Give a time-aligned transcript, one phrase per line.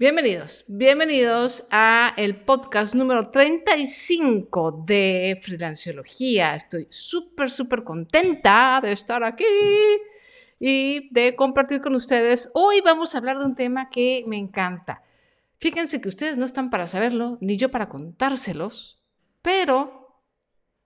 [0.00, 6.56] Bienvenidos, bienvenidos a el podcast número 35 de Freelanciología.
[6.56, 9.44] Estoy súper, súper contenta de estar aquí
[10.58, 12.50] y de compartir con ustedes.
[12.54, 15.02] Hoy vamos a hablar de un tema que me encanta.
[15.58, 19.02] Fíjense que ustedes no están para saberlo, ni yo para contárselos,
[19.42, 20.22] pero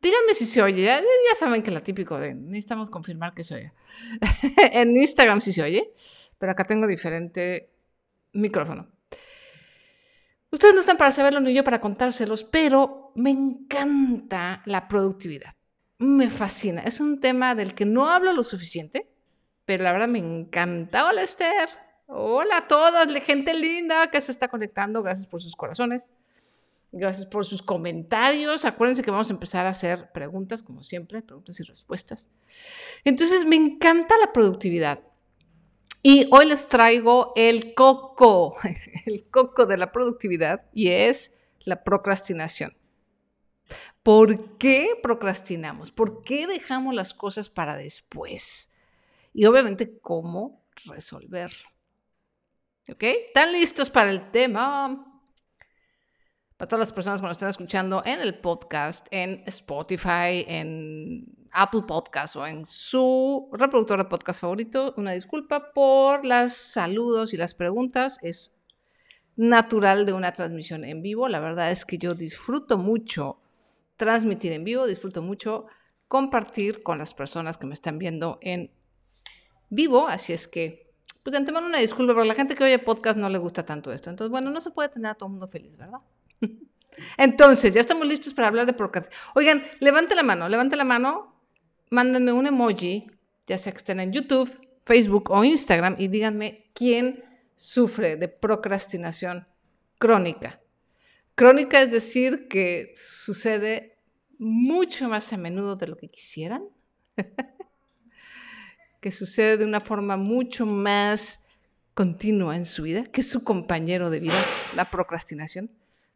[0.02, 0.82] díganme si se oye.
[0.82, 1.00] Ya,
[1.38, 3.72] saben que la típico de necesitamos confirmar que se oye.
[4.72, 5.94] en Instagram sí se oye,
[6.36, 7.70] pero acá tengo diferente
[8.32, 8.93] micrófono.
[10.54, 15.52] Ustedes no están para saberlo ni yo para contárselos, pero me encanta la productividad.
[15.98, 16.82] Me fascina.
[16.82, 19.10] Es un tema del que no hablo lo suficiente,
[19.64, 21.08] pero la verdad me encanta.
[21.08, 21.68] Hola Esther.
[22.06, 25.02] Hola a todas, gente linda que se está conectando.
[25.02, 26.08] Gracias por sus corazones.
[26.92, 28.64] Gracias por sus comentarios.
[28.64, 32.28] Acuérdense que vamos a empezar a hacer preguntas, como siempre, preguntas y respuestas.
[33.02, 35.00] Entonces, me encanta la productividad.
[36.06, 38.56] Y hoy les traigo el coco,
[39.06, 42.76] el coco de la productividad y es la procrastinación.
[44.02, 45.90] ¿Por qué procrastinamos?
[45.90, 48.70] ¿Por qué dejamos las cosas para después?
[49.32, 51.70] Y obviamente, ¿cómo resolverlo?
[52.86, 53.02] ¿Ok?
[53.02, 55.22] ¿Están listos para el tema?
[56.58, 61.82] Para todas las personas que nos están escuchando en el podcast, en Spotify, en Apple
[61.86, 67.54] Podcast o en su reproductor de podcast favorito, una disculpa por los saludos y las
[67.54, 68.18] preguntas.
[68.22, 68.52] Es
[69.36, 71.28] natural de una transmisión en vivo.
[71.28, 73.38] La verdad es que yo disfruto mucho
[73.96, 75.66] transmitir en vivo, disfruto mucho
[76.08, 78.70] compartir con las personas que me están viendo en
[79.70, 80.08] vivo.
[80.08, 83.16] Así es que, pues de antemano una disculpa, pero a la gente que oye podcast
[83.16, 84.10] no le gusta tanto esto.
[84.10, 86.00] Entonces, bueno, no se puede tener a todo el mundo feliz, ¿verdad?
[87.16, 89.32] Entonces, ya estamos listos para hablar de procrastinación.
[89.34, 91.33] Oigan, levante la mano, levante la mano,
[91.90, 93.06] mándenme un emoji,
[93.46, 94.50] ya sea que estén en YouTube,
[94.84, 97.24] Facebook o Instagram, y díganme quién
[97.56, 99.46] sufre de procrastinación
[99.98, 100.60] crónica.
[101.34, 103.98] Crónica es decir que sucede
[104.38, 106.64] mucho más a menudo de lo que quisieran,
[109.00, 111.44] que sucede de una forma mucho más
[111.94, 114.44] continua en su vida, que es su compañero de vida,
[114.74, 115.70] la procrastinación.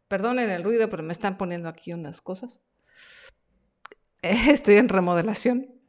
[0.07, 2.61] Perdonen el ruido, pero me están poniendo aquí unas cosas.
[4.49, 5.79] Estoy en remodelación.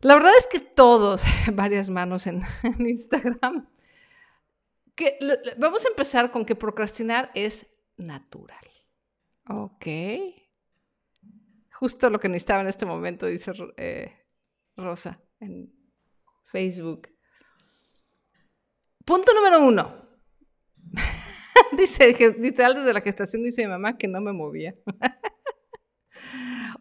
[0.00, 1.22] La verdad es que todos,
[1.54, 2.42] varias manos en,
[2.78, 3.66] Instagram,
[5.56, 7.66] vamos a empezar con que procrastinar es
[7.96, 8.64] natural.
[9.48, 9.86] Ok.
[11.72, 14.12] Justo lo que necesitaba en este momento, dice eh,
[14.76, 15.72] Rosa en
[16.44, 17.08] Facebook.
[19.04, 20.04] Punto número uno.
[21.76, 24.74] dice, literal desde la gestación dice mi mamá que no me movía.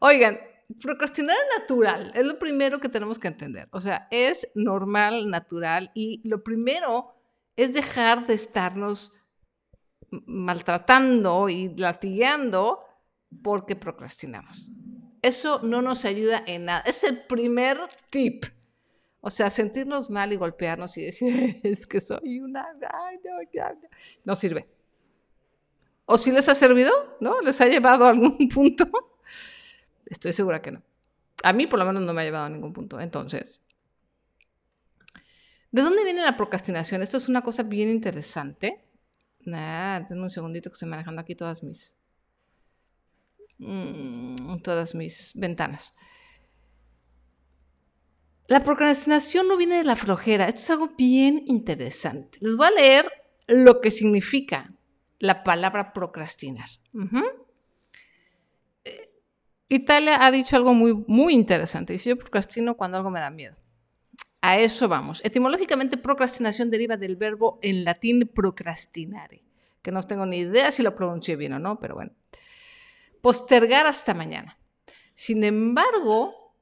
[0.06, 0.38] Oigan,
[0.82, 3.70] procrastinar es natural, es lo primero que tenemos que entender.
[3.72, 7.16] O sea, es normal, natural y lo primero
[7.56, 9.14] es dejar de estarnos
[10.26, 12.82] maltratando y latigueando
[13.42, 14.70] porque procrastinamos.
[15.22, 16.82] Eso no nos ayuda en nada.
[16.86, 17.78] Es el primer
[18.10, 18.44] tip.
[19.22, 22.68] O sea, sentirnos mal y golpearnos y decir, es que soy una...
[24.26, 24.68] No sirve.
[26.04, 26.92] ¿O si les ha servido?
[27.22, 27.40] ¿No?
[27.40, 29.13] ¿Les ha llevado a algún punto?
[30.06, 30.84] Estoy segura que no.
[31.44, 33.00] A mí por lo menos no me ha llevado a ningún punto.
[33.00, 33.62] Entonces,
[35.72, 37.02] ¿de dónde viene la procrastinación?
[37.02, 38.84] Esto es una cosa bien interesante.
[39.46, 41.98] Nah, denme un segundito que estoy manejando aquí todas mis...
[43.58, 45.94] Mm, todas mis ventanas.
[48.48, 50.48] La procrastinación no viene de la flojera.
[50.48, 52.38] Esto es algo bien interesante.
[52.42, 53.12] Les voy a leer
[53.48, 54.74] lo que significa
[55.20, 56.68] la palabra procrastinar.
[59.70, 61.94] Italia ha dicho algo muy, muy interesante.
[61.94, 63.56] Dice, yo procrastino cuando algo me da miedo.
[64.42, 65.22] A eso vamos.
[65.24, 69.44] Etimológicamente, procrastinación deriva del verbo en latín procrastinare,
[69.82, 72.12] que no tengo ni idea si lo pronuncié bien o no, pero bueno.
[73.22, 74.58] Postergar hasta mañana.
[75.16, 76.54] Sin embargo,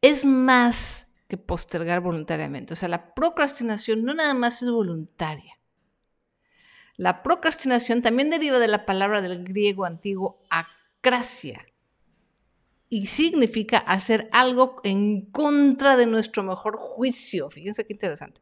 [0.00, 2.72] es más que postergar voluntariamente.
[2.72, 5.58] O sea, la procrastinación no nada más es voluntaria.
[6.96, 11.66] La procrastinación también deriva de la palabra del griego antiguo acracia
[12.88, 17.50] y significa hacer algo en contra de nuestro mejor juicio.
[17.50, 18.40] Fíjense qué interesante.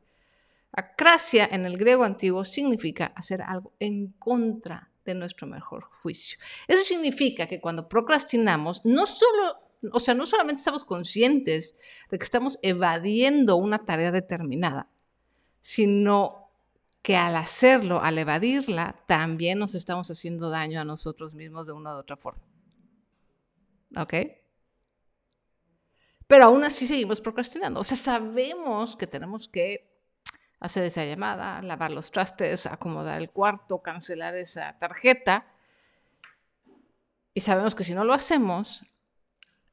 [0.72, 6.38] Acracia en el griego antiguo significa hacer algo en contra de nuestro mejor juicio.
[6.66, 11.76] Eso significa que cuando procrastinamos, no solo o sea, no solamente estamos conscientes
[12.10, 14.88] de que estamos evadiendo una tarea determinada,
[15.60, 16.48] sino
[17.02, 21.94] que al hacerlo, al evadirla, también nos estamos haciendo daño a nosotros mismos de una
[21.94, 22.42] u otra forma.
[23.96, 24.14] ¿Ok?
[26.26, 27.80] Pero aún así seguimos procrastinando.
[27.80, 29.90] O sea, sabemos que tenemos que
[30.60, 35.46] hacer esa llamada, lavar los trastes, acomodar el cuarto, cancelar esa tarjeta.
[37.34, 38.82] Y sabemos que si no lo hacemos,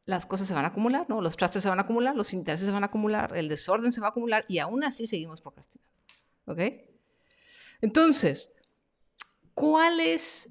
[0.05, 1.21] las cosas se van a acumular, ¿no?
[1.21, 4.01] Los trastes se van a acumular, los intereses se van a acumular, el desorden se
[4.01, 5.89] va a acumular y aún así seguimos procrastinando.
[6.45, 6.59] ¿Ok?
[7.81, 8.51] Entonces,
[9.53, 10.49] ¿cuál es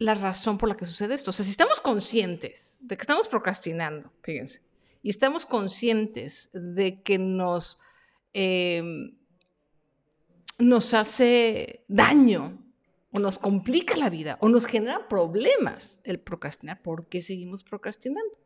[0.00, 1.30] la razón por la que sucede esto?
[1.30, 4.62] O sea, si estamos conscientes de que estamos procrastinando, fíjense,
[5.02, 7.78] y estamos conscientes de que nos
[8.32, 9.14] em,
[10.60, 12.58] nos hace daño
[13.12, 16.80] o nos complica la vida o nos genera problemas el procrastinar.
[16.82, 18.38] ¿Por qué seguimos procrastinando?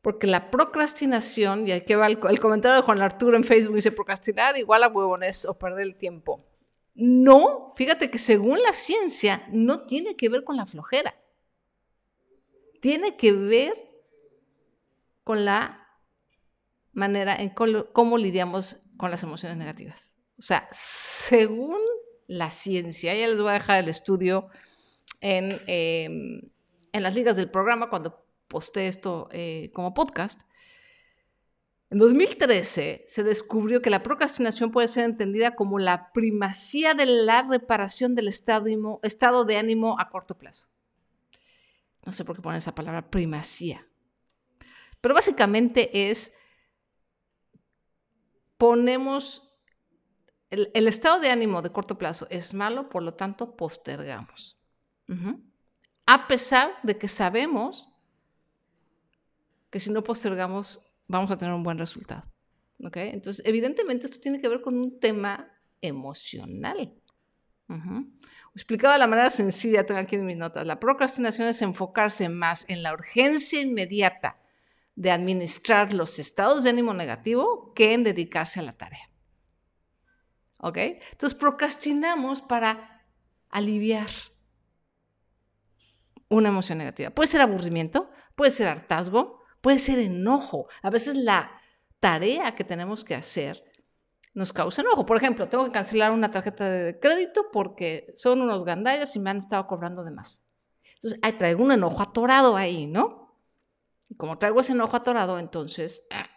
[0.00, 4.56] Porque la procrastinación, y aquí va el, comentario de Juan Arturo en Facebook, dice procrastinar
[4.56, 6.47] igual a huevones o perder el tiempo.
[7.00, 11.14] No, fíjate que según la ciencia no tiene que ver con la flojera.
[12.80, 13.72] Tiene que ver
[15.22, 15.86] con la
[16.92, 20.16] manera en cómo lidiamos con las emociones negativas.
[20.40, 21.78] O sea, según
[22.26, 24.48] la ciencia, ya les voy a dejar el estudio
[25.20, 26.50] en, em,
[26.92, 30.40] en las ligas del programa cuando posté esto eh, como podcast.
[31.90, 37.42] En 2013 se descubrió que la procrastinación puede ser entendida como la primacía de la
[37.42, 40.68] reparación del estado, de ánimo a corto plazo.
[42.04, 43.86] No sé por qué ponen esa palabra primacía.
[45.00, 46.34] Pero básicamente es
[48.58, 49.54] ponemos,
[50.50, 54.58] el, estado de ánimo de corto plazo es malo, por lo tanto postergamos.
[56.04, 57.88] A pesar de que sabemos
[59.70, 62.24] que si no postergamos vamos a tener un buen resultado.
[62.78, 65.50] Entonces, evidentemente esto tiene que ver con un tema
[65.80, 66.94] emocional.
[68.54, 72.64] Explicado de la manera sencilla, tengo aquí en mis notas, la procrastinación es enfocarse más
[72.68, 74.40] en la urgencia inmediata
[74.94, 79.10] de administrar los estados de ánimo negativo que en dedicarse a la tarea.
[80.60, 80.76] ¿Ok?
[80.76, 83.04] Entonces procrastinamos para
[83.50, 84.08] aliviar
[86.28, 87.10] una emoción negativa.
[87.10, 90.68] Puede ser aburrimiento, puede ser hartazgo, puede ser enojo.
[90.82, 91.50] A veces la
[92.00, 93.64] tarea que tenemos que hacer
[94.34, 95.04] nos causa enojo.
[95.04, 99.30] Por ejemplo, tengo que cancelar una tarjeta de crédito porque son unos gandallas y me
[99.30, 100.44] han estado cobrando de más.
[100.94, 103.36] Entonces, traigo un enojo atorado ahí, ¿no?
[104.08, 106.28] Y como traigo ese enojo atorado, entonces, ah,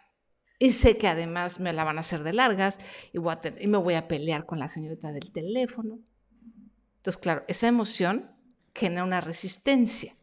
[0.58, 2.78] y sé que además me la van a hacer de largas
[3.12, 5.98] y, y me voy a pelear con la señorita del teléfono.
[6.98, 8.30] Entonces, claro, esa emoción
[8.74, 10.16] genera una resistencia.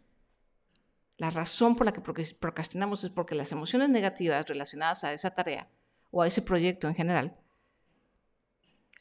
[1.19, 5.69] La razón por la que procrastinamos es porque las emociones negativas relacionadas a esa tarea
[6.12, 7.38] o a ese proyecto en general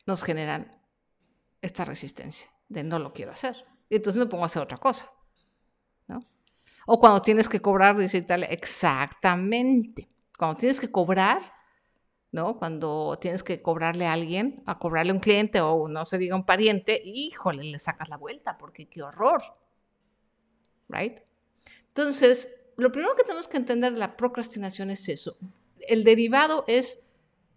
[0.04, 0.68] nos generan
[1.62, 3.64] esta resistencia de no lo quiero hacer.
[3.88, 5.12] Y entonces me pongo a hacer otra cosa.
[6.86, 10.08] O cuando tienes que cobrar digital, exactamente.
[10.36, 11.52] Cuando tienes que cobrar,
[12.32, 12.58] ¿no?
[12.58, 16.34] Cuando tienes que cobrarle a alguien, a cobrarle a un cliente o no se diga
[16.34, 19.40] un pariente, híjole, le sacas la vuelta porque qué horror.
[20.88, 21.27] ¿Right?
[21.98, 25.36] Entonces, lo primero que tenemos que entender de la procrastinación es eso.
[25.80, 27.00] El derivado es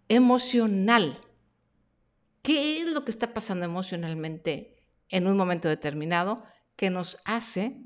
[0.09, 1.21] emocional.
[2.41, 6.43] ¿Qué es lo que está pasando emocionalmente en un momento determinado
[6.75, 7.83] que nos hace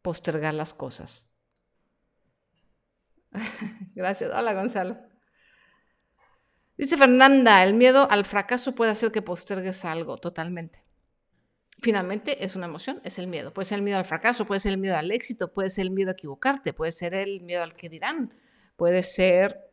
[0.00, 1.26] postergar las cosas.
[3.94, 4.30] Gracias.
[4.34, 4.96] Hola, Gonzalo.
[6.78, 10.87] Dice Fernanda, el miedo al fracaso puede hacer que postergues algo totalmente.
[11.80, 13.52] Finalmente es una emoción, es el miedo.
[13.52, 15.90] Puede ser el miedo al fracaso, puede ser el miedo al éxito, puede ser el
[15.92, 18.34] miedo a equivocarte, puede ser el miedo al que dirán,
[18.76, 19.70] puede ser,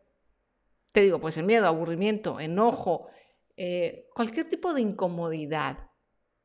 [0.92, 3.10] te digo, puede ser miedo, aburrimiento, enojo,
[3.58, 5.90] eh, cualquier tipo de incomodidad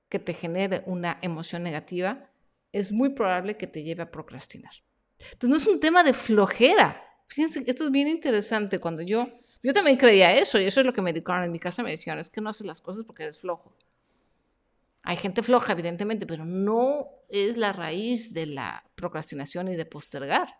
[0.09, 2.31] que te genere una emoción negativa
[2.73, 4.73] es muy probable que te lleve a procrastinar.
[5.33, 7.02] Entonces no es un tema de flojera.
[7.26, 8.79] Fíjense, esto es bien interesante.
[8.79, 9.29] Cuando yo,
[9.62, 11.90] yo también creía eso, y eso es lo que me dedicaron en mi casa, me
[11.90, 13.76] decían, es que no haces las cosas porque eres flojo.
[15.04, 20.59] Hay gente floja, evidentemente, pero no es la raíz de la procrastinación y de postergar.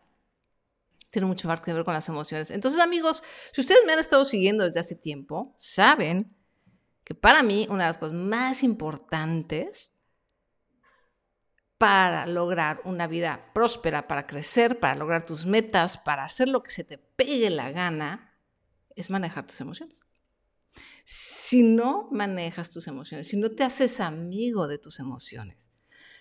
[1.11, 2.51] Tiene mucho más que ver con las emociones.
[2.51, 6.35] Entonces, amigos, si ustedes me han estado siguiendo desde hace tiempo, saben
[7.05, 9.93] que para mí una de las cosas más importantes
[11.77, 16.71] para lograr una vida próspera, para crecer, para lograr tus metas, para hacer lo que
[16.71, 18.37] se te pegue la gana,
[18.95, 19.97] es manejar tus emociones.
[21.13, 25.69] Si no manejas tus emociones, si no te haces amigo de tus emociones,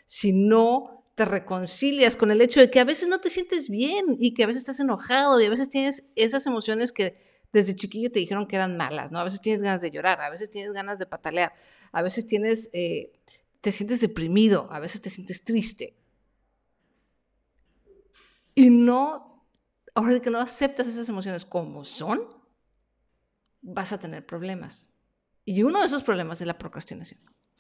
[0.08, 4.18] si no te reconcilias con el hecho de que a veces no te sientes bien
[4.18, 7.22] y que a veces estás enojado y a veces tienes esas emociones que
[7.54, 9.20] desde chiquillo te dijeron que eran malas, ¿no?
[9.20, 11.54] A veces tienes ganas de llorar, a veces tienes ganas de patalear,
[11.92, 13.12] a veces tienes eh,
[13.62, 15.96] te sientes deprimido, a veces te sientes triste.
[18.56, 19.46] Y no,
[19.94, 22.39] ahora que no aceptas esas emociones como son,
[23.62, 24.90] vas a tener problemas.
[25.46, 27.20] Y uno de esos problemas es la procrastinación.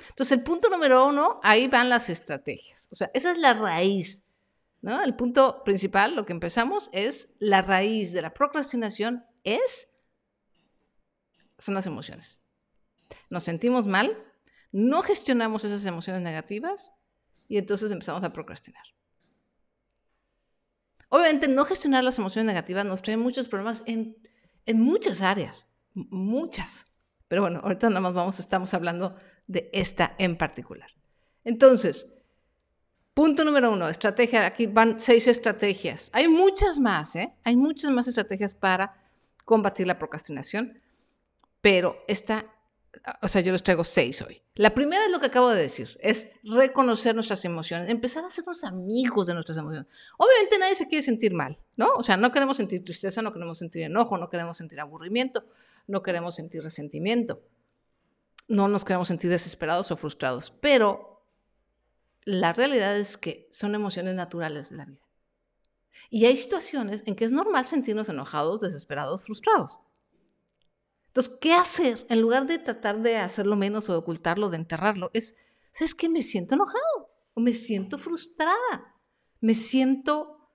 [0.10, 2.88] Entonces, el punto número uno, ahí van las estrategias.
[2.92, 4.24] O sea, esa es la raíz.
[4.82, 5.02] ¿no?
[5.04, 9.90] El punto principal, lo que empezamos, es la raíz de la procrastinación es,
[11.58, 12.42] son las emociones.
[13.30, 14.24] Nos sentimos mal,
[14.72, 16.94] no gestionamos esas emociones negativas
[17.48, 18.84] y entonces empezamos a procrastinar.
[21.10, 24.16] Obviamente, no gestionar las emociones negativas nos trae muchos problemas en,
[24.68, 26.86] en muchas áreas, muchas.
[27.28, 29.16] Pero bueno, ahorita nada más vamos, estamos hablando
[29.48, 30.90] de esta en particular.
[31.44, 32.12] Entonces,
[33.14, 34.46] punto número uno, estrategia.
[34.46, 36.10] Aquí van seis estrategias.
[36.14, 37.34] Hay muchas más, ¿eh?
[37.44, 38.96] Hay muchas más estrategias para
[39.46, 40.80] combatir la procrastinación,
[41.62, 42.46] pero esta
[43.22, 44.42] o sea, yo les traigo seis hoy.
[44.56, 48.64] La primera es lo que acabo de decir, es reconocer nuestras emociones, empezar a hacernos
[48.64, 49.88] amigos de nuestras emociones.
[50.18, 51.88] Obviamente nadie se quiere sentir mal, ¿no?
[51.96, 55.46] O sea, no queremos sentir tristeza, no queremos sentir enojo, no queremos sentir aburrimiento,
[55.90, 57.42] no queremos sentir resentimiento,
[58.48, 61.26] no nos queremos sentir desesperados o frustrados, pero
[62.24, 65.02] la realidad es que son emociones naturales de la vida.
[66.12, 69.80] Y hay situaciones en que es normal sentirnos enojados, desesperados, frustrados.
[71.08, 72.06] Entonces, ¿qué hacer?
[72.10, 75.36] En lugar de tratar de hacerlo menos o de ocultarlo, de enterrarlo, es,
[75.72, 76.08] ¿sabes qué?
[76.08, 78.96] Me siento enojado o me siento frustrada,
[79.42, 80.52] me siento,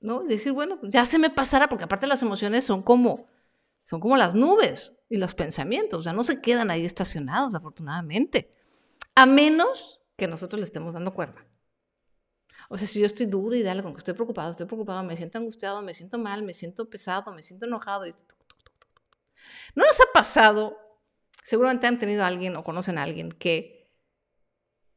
[0.00, 0.24] ¿no?
[0.24, 3.26] Y decir, bueno, ya se me pasará, porque aparte las emociones son como,
[3.88, 8.50] son como las nubes y los pensamientos, o sea, no se quedan ahí estacionados, afortunadamente,
[9.14, 11.46] a menos que nosotros le estemos dando cuerda.
[12.68, 15.16] O sea, si yo estoy duro y dale con que estoy preocupado, estoy preocupado, me
[15.16, 18.14] siento angustiado, me siento mal, me siento pesado, me siento enojado, y
[19.74, 20.76] ¿No nos ha pasado?
[21.42, 23.90] Seguramente han tenido alguien o conocen a alguien que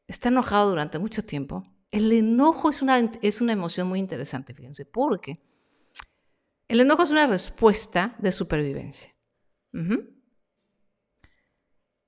[0.07, 1.63] está enojado durante mucho tiempo.
[1.91, 5.39] El enojo es una, es una emoción muy interesante, fíjense, porque
[6.71, 9.15] el enojo es una respuesta de supervivencia.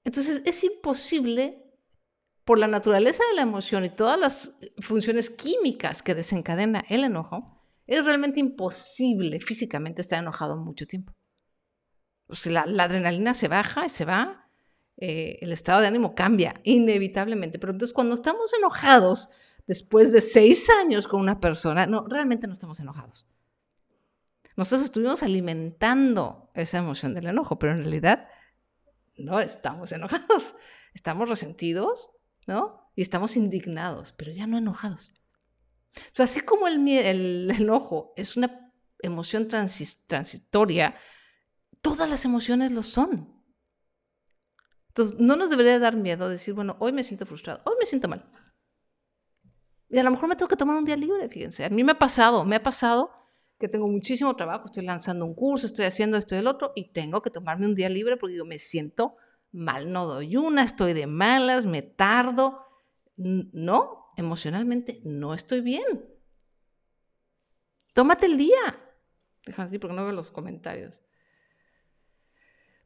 [0.04, 1.60] Entonces es imposible,
[2.44, 7.64] por la naturaleza de la emoción y todas las funciones químicas que desencadena el enojo,
[7.88, 11.14] es realmente imposible físicamente estar enojado mucho tiempo
[12.46, 14.50] la, adrenalina se baja y se va,
[14.98, 17.60] eh, el estado de ánimo cambia inevitablemente.
[17.60, 19.30] Pero entonces cuando estamos enojados,
[19.68, 23.26] después de seis años con una persona, no, realmente no estamos enojados.
[24.56, 28.28] Nosotros estuvimos alimentando esa emoción del enojo, pero en realidad
[29.18, 30.56] no estamos enojados.
[30.94, 32.12] Estamos resentidos,
[32.46, 32.92] ¿no?
[32.96, 35.12] Y estamos indignados, pero ya no enojados.
[36.20, 40.96] O así como el, el enojo es una emoción transitoria,
[41.82, 43.44] todas las emociones lo son.
[44.90, 48.08] Entonces, no nos debería dar miedo decir, bueno, hoy me siento frustrado, hoy me siento
[48.08, 48.32] mal.
[49.90, 51.66] Y a lo mejor me tengo que tomar un día libre, fíjense.
[51.66, 53.12] A mí me ha pasado, me ha pasado
[53.64, 56.90] que tengo muchísimo trabajo, estoy lanzando un curso, estoy haciendo esto y el otro, y
[56.90, 59.16] tengo que tomarme un día libre porque digo, me siento
[59.54, 62.60] mal, no doy una, estoy de malas, me tardo.
[63.16, 66.04] No, emocionalmente no estoy bien.
[67.94, 68.60] Tómate el día.
[69.46, 71.02] Déjame así porque no veo los comentarios.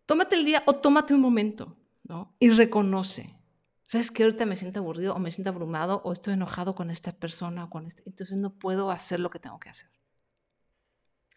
[0.06, 2.36] Tómate el día o tómate un momento, ¿no?
[2.38, 3.36] Y reconoce.
[3.82, 7.14] ¿Sabes que ahorita me siento aburrido o me siento abrumado o estoy enojado con esta
[7.14, 8.04] persona o con este?
[8.06, 9.97] Entonces no puedo hacer lo que tengo que hacer.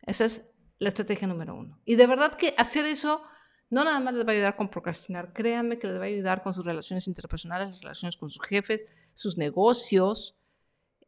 [0.07, 1.79] Esa es la estrategia número uno.
[1.85, 3.23] Y de verdad que hacer eso
[3.71, 6.43] no nada más les va a ayudar con procrastinar, créanme que les va a ayudar
[6.43, 10.37] con sus relaciones interpersonales, las relaciones con sus jefes, sus negocios,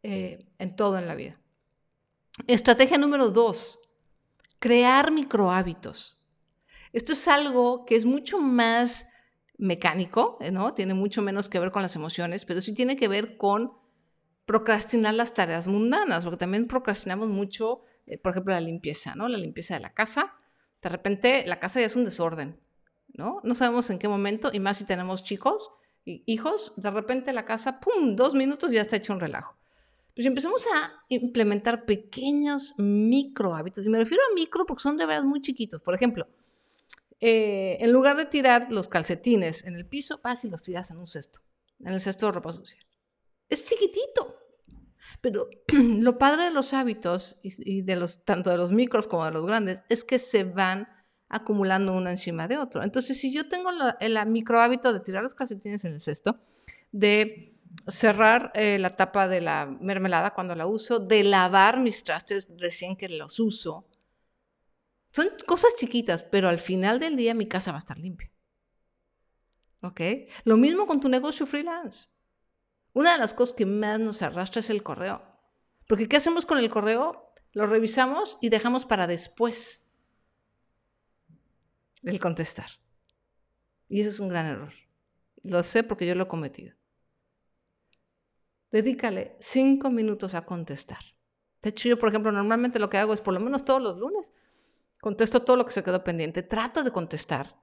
[0.05, 1.41] eh, en todo en la vida.
[2.47, 3.81] Estrategia número dos,
[4.61, 6.21] crear microhábitos.
[6.93, 9.09] Esto es algo que es mucho más
[9.59, 10.73] mecánico, eh, ¿no?
[10.75, 13.73] Tiene mucho menos que ver con las emociones, pero sí tiene que ver con
[14.45, 17.83] procrastinar las tareas mundanas, porque también procrastinamos mucho,
[18.23, 19.29] por ejemplo, la limpieza, ¿no?
[19.29, 20.35] La limpieza de la casa.
[20.83, 22.59] De repente la casa ya es un desorden,
[23.09, 23.41] ¿no?
[23.45, 25.71] No sabemos en qué momento, y más si tenemos chicos
[26.05, 29.57] y hijos, de repente la casa, ¡pum!, dos minutos ya está hecho un relajo.
[30.15, 35.07] Pues empezamos a implementar pequeños micro hábitos, y me refiero a micro porque son de
[35.07, 35.81] verdad muy chiquitos.
[35.81, 36.27] Por ejemplo,
[37.21, 40.99] eh, en lugar de tirar los calcetines en el piso, vas y los tiras en
[40.99, 41.41] un cesto,
[41.79, 42.79] en el cesto de ropa sucia.
[43.49, 44.42] Es chiquitito.
[45.23, 49.31] Pero lo padre de los hábitos, y, de los, tanto de los micros como de
[49.31, 50.89] los grandes, es que se van
[51.31, 52.83] acumulando uno encima de otro.
[52.83, 56.35] Entonces, si yo tengo el micro hábito de tirar los calcetines en el cesto,
[56.91, 62.51] de cerrar eh, la tapa de la mermelada cuando la uso, de lavar mis trastes
[62.59, 63.89] recién que los uso,
[65.13, 68.31] son cosas chiquitas, pero al final del día mi casa va a estar limpia.
[69.83, 70.01] ¿Ok?
[70.45, 72.09] Lo mismo con tu negocio freelance.
[72.93, 75.23] Una de las cosas que más nos arrastra es el correo.
[75.89, 77.33] Porque ¿qué hacemos con el correo?
[77.53, 79.91] Lo revisamos y dejamos para después.
[82.03, 82.71] el contestar.
[83.89, 84.73] Y eso es un gran error.
[85.43, 86.75] Lo sé porque yo lo he cometido.
[88.71, 90.99] Dedícale cinco minutos a contestar.
[91.61, 93.99] De hecho, yo, por ejemplo, normalmente lo que hago es por lo menos todos los
[93.99, 94.33] lunes,
[95.01, 96.43] contesto todo lo que se quedó pendiente.
[96.43, 97.55] Trato de contestar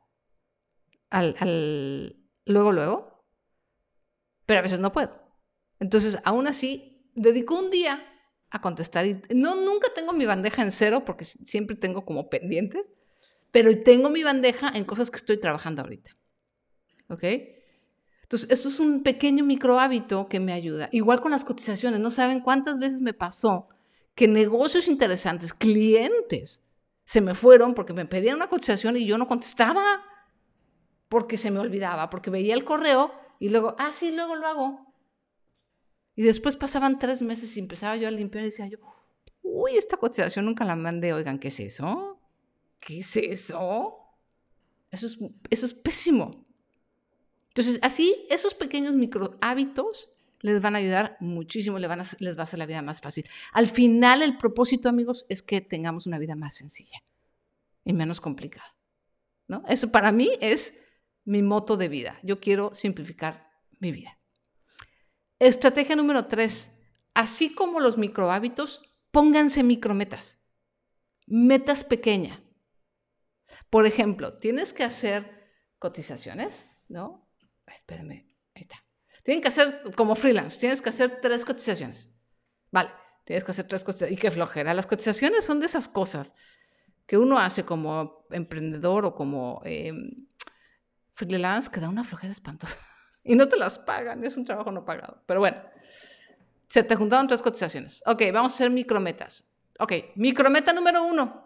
[1.09, 3.18] al, luego, luego,
[4.49, 5.11] pero a veces no puedo.
[5.79, 8.03] Entonces, aún así, dedico un día
[8.49, 9.05] a contestar.
[9.05, 12.81] Y no, nunca tengo mi bandeja en cero porque siempre tengo como pendientes,
[13.51, 16.15] pero tengo mi bandeja en cosas que estoy trabajando ahorita.
[17.09, 17.25] ¿Ok?
[18.23, 20.89] Entonces, esto es un pequeño micro hábito que me ayuda.
[20.91, 23.69] Igual con las cotizaciones, no saben cuántas veces me pasó
[24.15, 26.63] que negocios interesantes, clientes,
[27.05, 30.03] se me fueron porque me pedían una cotización y yo no contestaba
[31.07, 34.93] porque se me olvidaba, porque veía el correo y luego, ah, sí, luego lo hago.
[36.15, 38.77] Y después pasaban tres meses y empezaba yo a limpiar y decía yo,
[39.41, 42.19] uy, esta cotización nunca la mandé, oigan, ¿qué es eso?
[42.79, 43.97] ¿Qué es eso?
[44.91, 45.17] Eso es,
[45.49, 46.45] eso es pésimo.
[47.49, 50.09] Entonces, así, esos pequeños micro hábitos
[50.41, 53.25] les van a ayudar muchísimo, les, van les va a hacer la vida más fácil.
[53.53, 57.01] Al final, el propósito, amigos, es que tengamos una vida más sencilla
[57.83, 58.75] y menos complicada.
[59.47, 59.63] ¿no?
[59.67, 60.73] Eso para mí es
[61.29, 62.19] mi moto de vida.
[62.23, 64.17] Yo quiero simplificar mi vida.
[65.37, 66.71] Estrategia número tres,
[67.13, 68.81] así como los micro hábitos,
[69.11, 70.39] pónganse micrometas,
[71.27, 72.39] metas pequeñas.
[73.69, 77.31] Por ejemplo, tienes que hacer cotizaciones, ¿no?
[77.67, 78.83] Espérenme, ahí está.
[79.23, 82.09] Tienen que hacer como freelance, tienes que hacer tres cotizaciones.
[82.71, 82.89] Vale,
[83.23, 84.17] tienes que hacer tres cotizaciones.
[84.17, 84.73] Y qué flojera.
[84.73, 86.33] Las cotizaciones son de esas cosas
[87.05, 90.27] que uno hace como emprendedor o como em,
[91.19, 92.77] freelance que da una flojera espantosa
[93.23, 95.21] y no te las pagan, es un trabajo no pagado.
[95.25, 95.61] Pero bueno,
[96.69, 98.01] se te juntaron tres cotizaciones.
[98.05, 99.45] Ok, vamos a hacer micrometas.
[99.79, 101.45] Ok, micrometa número uno.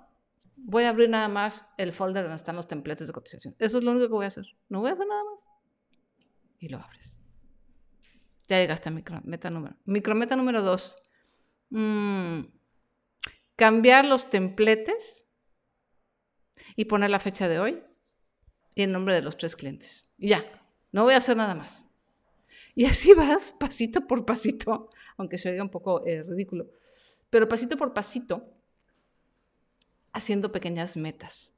[0.56, 3.56] Voy a abrir nada más el folder donde están los templates de cotización.
[3.60, 4.46] Eso es lo único que voy a hacer.
[4.70, 5.39] No voy a hacer nada más.
[6.60, 7.15] Y lo abres.
[8.48, 9.75] Ya llegaste a micrometa número.
[9.86, 10.96] Micrometa número dos.
[11.70, 12.44] Mm,
[13.55, 15.25] cambiar los templates
[16.75, 17.83] y poner la fecha de hoy
[18.75, 20.05] y el nombre de los tres clientes.
[20.18, 20.44] Y ya,
[20.92, 21.88] no voy a hacer nada más.
[22.75, 26.70] Y así vas, pasito por pasito, aunque se oiga un poco eh, ridículo,
[27.29, 28.53] pero pasito por pasito,
[30.12, 31.53] haciendo pequeñas metas.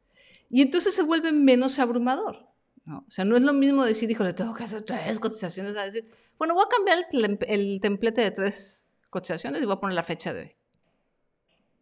[0.49, 2.47] Y entonces se vuelve menos abrumador.
[2.85, 3.03] ¿no?
[3.07, 6.09] O sea, no es lo mismo decir, híjole, tengo que hacer tres cotizaciones, a decir,
[6.37, 10.03] bueno, voy a cambiar el, el templete de tres cotizaciones y voy a poner la
[10.03, 10.55] fecha de hoy.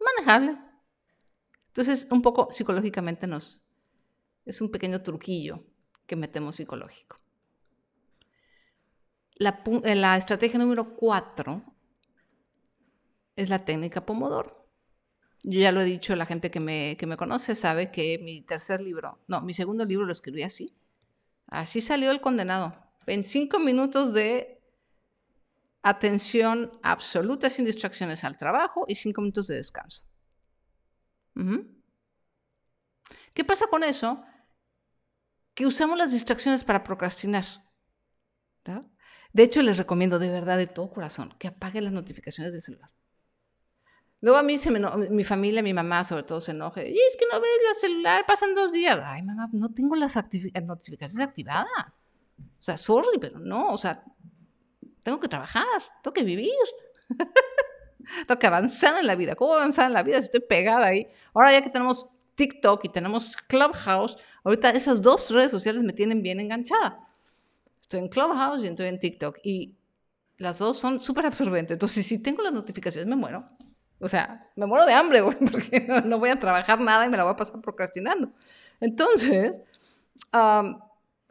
[0.00, 0.58] Manejable.
[1.68, 3.63] Entonces, un poco psicológicamente nos...
[4.44, 5.64] Es un pequeño truquillo
[6.06, 7.16] que metemos psicológico.
[9.38, 11.62] Eh, la, estrategia número cuatro
[13.36, 14.68] es la técnica Pomodoro.
[15.42, 18.40] Yo ya lo he dicho, la gente que me, que me conoce sabe que mi
[18.42, 20.74] tercer libro, no, mi segundo libro lo escribí así.
[21.46, 22.74] Así salió el condenado.
[23.06, 24.62] 25 minutos de
[25.82, 30.04] atención absoluta sin distracciones al trabajo y 5 minutos de descanso.
[33.34, 34.24] ¿Qué pasa con eso?
[35.54, 37.44] Que usamos las distracciones para procrastinar.
[39.32, 42.90] De hecho, les recomiendo de verdad, de todo corazón, que apaguen las notificaciones del celular.
[44.20, 46.88] Luego a mí, se me, mi familia, mi mamá sobre todo se enoje.
[46.88, 48.98] Y es que no ves el celular, pasan dos días.
[49.04, 50.16] Ay, mamá, no tengo las
[50.64, 51.66] notificaciones activadas.
[52.38, 54.02] O sea, sorry, pero no, o sea,
[55.02, 56.50] tengo que trabajar, tengo que vivir.
[58.26, 59.34] tengo que avanzar en la vida.
[59.34, 61.06] ¿Cómo avanzar en la vida si estoy pegada ahí?
[61.34, 66.22] Ahora ya que tenemos TikTok y tenemos Clubhouse, ahorita esas dos redes sociales me tienen
[66.22, 67.00] bien enganchada.
[67.80, 69.38] Estoy en Clubhouse y estoy en TikTok.
[69.42, 69.74] Y
[70.38, 71.74] las dos son súper absorbentes.
[71.74, 73.48] Entonces, si tengo las notificaciones, me muero.
[73.98, 77.16] O sea, me muero de hambre, güey, porque no, voy a trabajar nada y me
[77.16, 78.32] la voy a pasar procrastinando.
[78.80, 79.60] Entonces,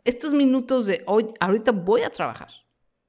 [0.04, 2.50] estos minutos de hoy, ahorita voy a trabajar.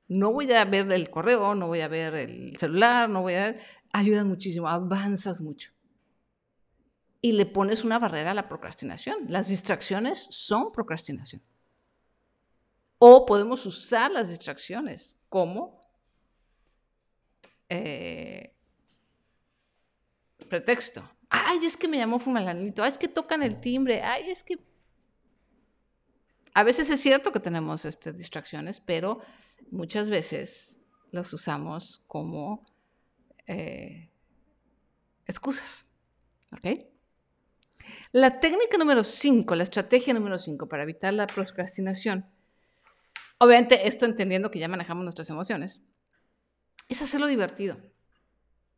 [0.07, 3.57] No voy a ver el correo, no voy a ver el celular, no voy a...
[3.93, 5.74] Ayudan muchísimo, avanzas mucho.
[7.25, 9.17] Y le pones una barrera a la procrastinación.
[9.29, 11.41] Las distracciones son procrastinación.
[12.99, 15.81] O podemos usar las distracciones como
[17.71, 18.55] eh,
[20.51, 21.03] pretexto.
[21.31, 22.83] Ay, es que me llamó fumalanito.
[22.83, 24.03] Ay, es que tocan el timbre.
[24.03, 24.59] Ay, es que...
[26.53, 29.21] A veces es cierto que tenemos este, distracciones, pero
[29.71, 30.79] muchas veces
[31.11, 32.67] las usamos como
[33.47, 34.11] eh,
[35.27, 35.87] excusas.
[36.53, 36.93] ¿Ok?
[38.13, 42.27] La técnica número 5, la estrategia número 5 para evitar la procrastinación
[43.39, 45.81] Obviamente, esto entendiendo que ya manejamos nuestras emociones,
[46.89, 47.77] es hacerlo divertido.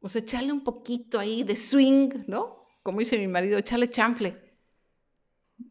[0.01, 2.67] O sea, echarle un poquito ahí de swing, ¿no?
[2.83, 4.43] Como dice mi marido, echarle chanfle.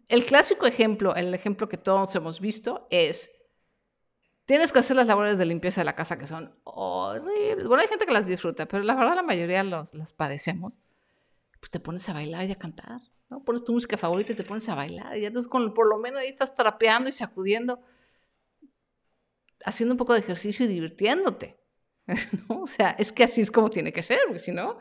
[0.07, 3.31] el clásico ejemplo, el ejemplo que todos hemos visto es,
[4.45, 7.67] tienes que hacer las labores de limpieza de la casa que son horribles.
[7.67, 10.73] Bueno, hay gente que las disfruta, pero la verdad la mayoría las padecemos.
[11.59, 13.01] Pues te pones a bailar y a cantar,
[13.43, 15.17] Pones tu música favorita y te pones a bailar.
[15.17, 17.81] Y entonces con, por lo menos ahí estás trapeando y sacudiendo,
[19.65, 21.59] haciendo un poco de ejercicio y divirtiéndote.
[22.49, 24.77] O sea, es que así es como tiene que ser, porque si no,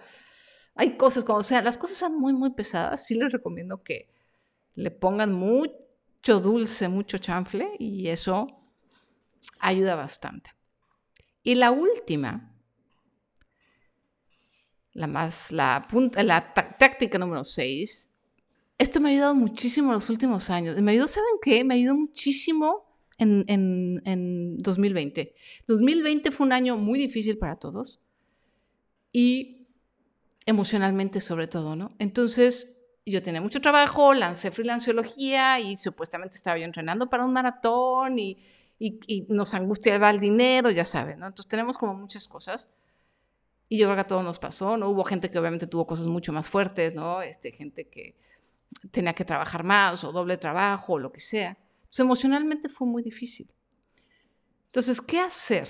[0.74, 4.11] hay cosas como, o sea, las cosas son muy, muy pesadas, sí les recomiendo que
[4.74, 8.46] le pongan mucho dulce, mucho chanfle y eso
[9.61, 10.50] ayuda bastante.
[11.42, 12.54] Y la última,
[14.92, 18.11] la más, la, punta, la táctica número 6,
[18.78, 20.80] esto me ha ayudado muchísimo en los últimos años.
[20.80, 21.64] Me ayudó, ¿saben qué?
[21.64, 22.84] Me ayudó muchísimo
[23.18, 25.34] en, en, en 2020.
[25.68, 28.00] 2020 fue un año muy difícil para todos
[29.12, 29.68] y
[30.46, 31.90] emocionalmente sobre todo, ¿no?
[31.98, 38.18] Entonces, yo tenía mucho trabajo, lancé freelanciología y supuestamente estaba yo entrenando para un maratón
[38.18, 38.38] y,
[38.78, 41.26] y, nos angustiaba el dinero, ya saben, ¿no?
[41.26, 42.70] Entonces tenemos como muchas cosas.
[43.68, 44.88] Y yo creo que a todos nos pasó, ¿no?
[44.88, 47.22] Hubo gente que obviamente tuvo cosas mucho más fuertes, ¿no?
[47.22, 48.16] Este, gente que
[48.90, 51.58] tenía que trabajar más o doble trabajo o lo que sea.
[51.84, 53.52] Entonces emocionalmente fue muy difícil.
[54.66, 55.68] Entonces, ¿qué hacer?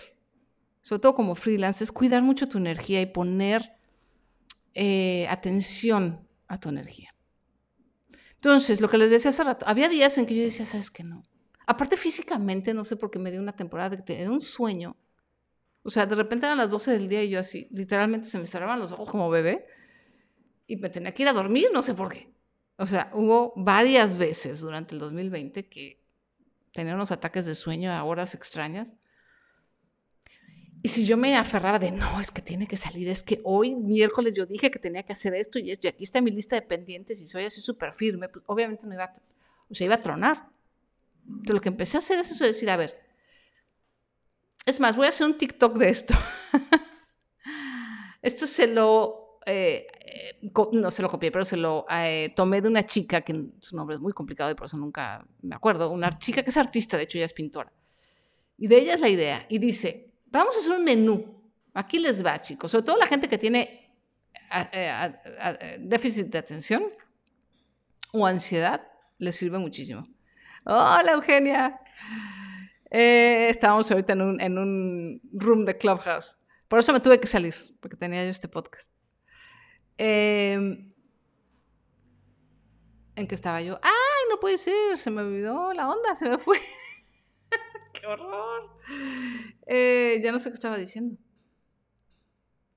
[0.80, 3.76] Sobre todo como freelance, es cuidar mucho tu energía y poner
[4.72, 7.14] eh, atención a tu energía.
[8.36, 11.04] Entonces, lo que les decía hace rato, había días en que yo decía, ¿sabes qué
[11.04, 11.22] no?
[11.66, 14.96] Aparte físicamente, no sé por qué me dio una temporada de tener un sueño.
[15.82, 18.46] O sea, de repente eran las 12 del día y yo así, literalmente se me
[18.46, 19.66] cerraban los ojos como bebé
[20.66, 22.34] y me tenía que ir a dormir, no sé por qué.
[22.76, 26.02] O sea, hubo varias veces durante el 2020 que
[26.72, 28.92] tenía unos ataques de sueño a horas extrañas
[30.84, 33.74] y si yo me aferraba de, no, es que tiene que salir, es que hoy
[33.74, 36.56] miércoles yo dije que tenía que hacer esto y esto, y aquí está mi lista
[36.56, 39.14] de pendientes y soy así súper firme, pues obviamente no iba a,
[39.70, 40.46] o sea, iba a tronar.
[41.26, 43.00] Entonces lo que empecé a hacer es eso, de decir, a ver,
[44.66, 46.14] es más, voy a hacer un TikTok de esto.
[48.20, 52.68] esto se lo, eh, eh, no se lo copié, pero se lo eh, tomé de
[52.68, 56.11] una chica, que su nombre es muy complicado y por eso nunca me acuerdo, una
[56.18, 57.72] chica que es artista, de hecho ella es pintora.
[58.57, 61.14] Y de ella es la idea, y dice, Vamos a hacer un menú.
[61.74, 62.68] Aquí les va, chicos.
[62.68, 63.88] Sobre todo la gente que tiene
[64.72, 66.83] eh, déficit de atención
[68.12, 68.83] o ansiedad,
[69.18, 70.02] les sirve muchísimo.
[70.64, 71.78] Hola, Eugenia.
[72.90, 76.37] Eh, estábamos ahorita en un, en un room de Clubhouse.
[76.66, 78.93] Por eso me tuve que salir, porque tenía yo este podcast.
[79.98, 80.90] Em,
[83.16, 83.78] ¿En qué estaba yo?
[83.83, 84.98] ¡Ay, no puede ser!
[84.98, 86.59] Se me olvidó la onda, se me fue.
[87.92, 88.70] ¡Qué horror!
[89.66, 91.16] Eh, ya no sé qué estaba diciendo.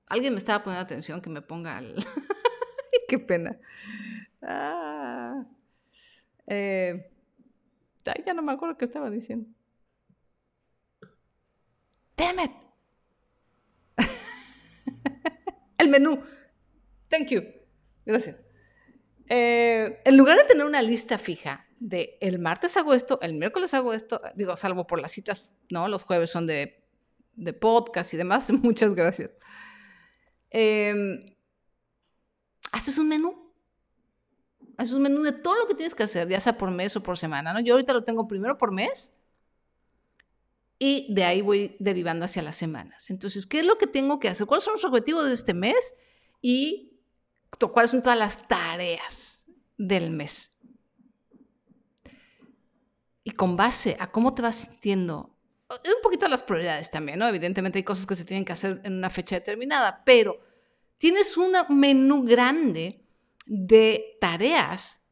[0.06, 1.96] Alguien me estaba poniendo atención que me ponga al...
[3.08, 3.58] ¡Qué pena!
[4.40, 5.44] Ah,
[6.46, 7.10] eh,
[8.24, 9.48] ya no me acuerdo qué estaba diciendo.
[12.16, 12.52] ¡Damn it!
[15.78, 16.22] El menú.
[17.08, 17.42] Thank you.
[18.04, 18.36] Gracias.
[19.28, 23.74] Eh, en lugar de tener una lista fija de el martes hago esto, el miércoles
[23.74, 25.86] hago esto, digo, salvo por las citas, ¿no?
[25.88, 26.82] Los jueves son de,
[27.34, 29.30] de podcast y demás, muchas gracias.
[30.50, 31.36] Em,
[32.72, 33.52] haces un menú.
[34.76, 37.02] Haces un menú de todo lo que tienes que hacer, ya sea por mes o
[37.02, 37.60] por semana, ¿no?
[37.60, 39.18] Yo ahorita lo tengo primero por mes
[40.78, 43.10] y de ahí voy derivando hacia las semanas.
[43.10, 44.46] Entonces, ¿qué es lo que tengo que hacer?
[44.46, 45.96] ¿Cuáles son los objetivos de este mes?
[46.40, 46.97] Y
[47.72, 50.54] cuáles son todas las tareas del mes
[53.28, 55.36] y con base a cómo te vas sintiendo,
[55.84, 57.28] es un poquito las prioridades también, ¿no?
[57.28, 60.40] Evidentemente hay cosas que se tienen que hacer en una fecha determinada, pero
[60.96, 63.04] tienes un menú grande
[63.44, 65.02] de tareas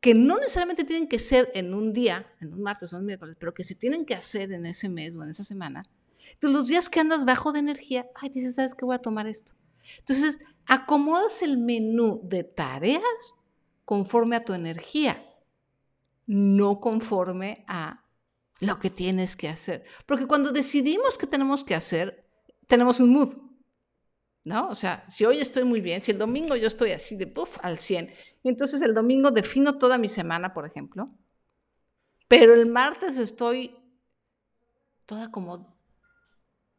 [0.00, 3.36] que no necesariamente tienen que ser en un día, en un martes o un miércoles,
[3.38, 5.84] pero que se tienen que hacer en ese mes o en esa semana.
[6.32, 8.86] Entonces, los días que andas bajo de energía, ay, dices, ¿sabes qué?
[8.86, 9.52] Voy a tomar esto.
[9.98, 13.02] Entonces, acomodas el menú de tareas
[13.84, 15.26] conforme a tu energía
[16.30, 18.04] no conforme a
[18.60, 19.84] lo que tienes que hacer.
[20.06, 22.24] Porque cuando decidimos qué tenemos que hacer,
[22.68, 23.34] tenemos un mood.
[24.44, 24.68] ¿No?
[24.68, 27.58] O sea, si hoy estoy muy bien, si el domingo yo estoy así de puff
[27.62, 31.08] al 100, y entonces el domingo defino toda mi semana, por ejemplo,
[32.28, 33.76] pero el martes estoy
[35.04, 35.79] toda como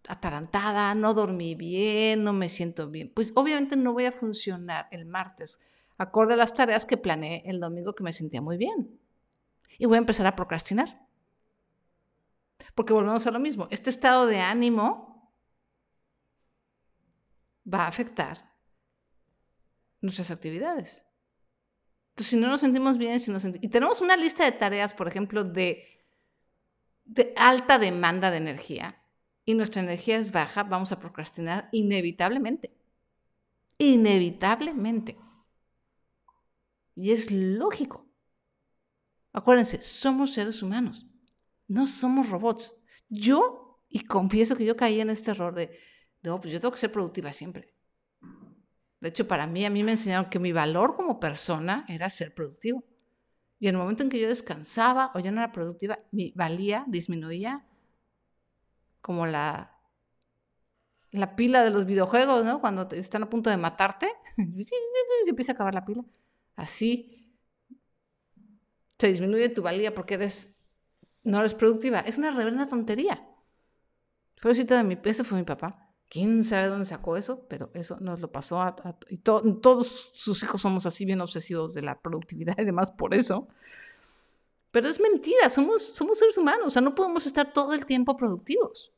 [0.07, 5.05] atarantada, no dormí bien, no me siento bien, pues obviamente no voy a funcionar el
[5.05, 5.59] martes
[5.97, 8.99] acorde a las tareas que planeé el domingo que me sentía muy bien
[9.77, 11.07] y voy a empezar a procrastinar.
[12.75, 15.31] Porque volvemos a lo mismo, este estado de ánimo
[17.71, 18.51] va a afectar
[20.01, 21.05] nuestras actividades.
[22.11, 25.07] Entonces, si no nos sentimos bien, si nos y tenemos una lista de tareas, por
[25.07, 25.87] ejemplo, de,
[27.05, 29.00] de alta demanda de energía,
[29.45, 32.71] y nuestra energía es baja, vamos a procrastinar inevitablemente.
[33.77, 35.17] Inevitablemente.
[36.95, 38.07] Y es lógico.
[39.33, 41.07] Acuérdense, somos seres humanos,
[41.67, 42.75] no somos robots.
[43.09, 45.77] Yo, y confieso que yo caí en este error de,
[46.21, 47.73] no, pues yo tengo que ser productiva siempre.
[48.99, 52.35] De hecho, para mí, a mí me enseñaron que mi valor como persona era ser
[52.35, 52.83] productivo.
[53.57, 56.83] Y en el momento en que yo descansaba o ya no era productiva, mi valía
[56.87, 57.65] disminuía
[59.01, 59.77] como la,
[61.11, 62.61] la pila de los videojuegos, ¿no?
[62.61, 66.03] Cuando están a punto de matarte, se empieza a acabar la pila.
[66.55, 67.21] Así
[69.01, 70.55] se disminuye tu valía porque eres,
[71.23, 72.01] no eres productiva.
[72.01, 73.27] Es una reverenda tontería.
[74.77, 75.89] de mi, ese fue mi papá.
[76.07, 77.47] ¿Quién sabe dónde sacó eso?
[77.47, 78.75] Pero eso nos lo pasó a...
[79.09, 83.47] y todos sus hijos somos así bien obsesivos de la productividad y demás por eso.
[84.71, 88.15] Pero es mentira, somos, somos seres humanos, o sea, no podemos estar todo el tiempo
[88.15, 88.91] productivos.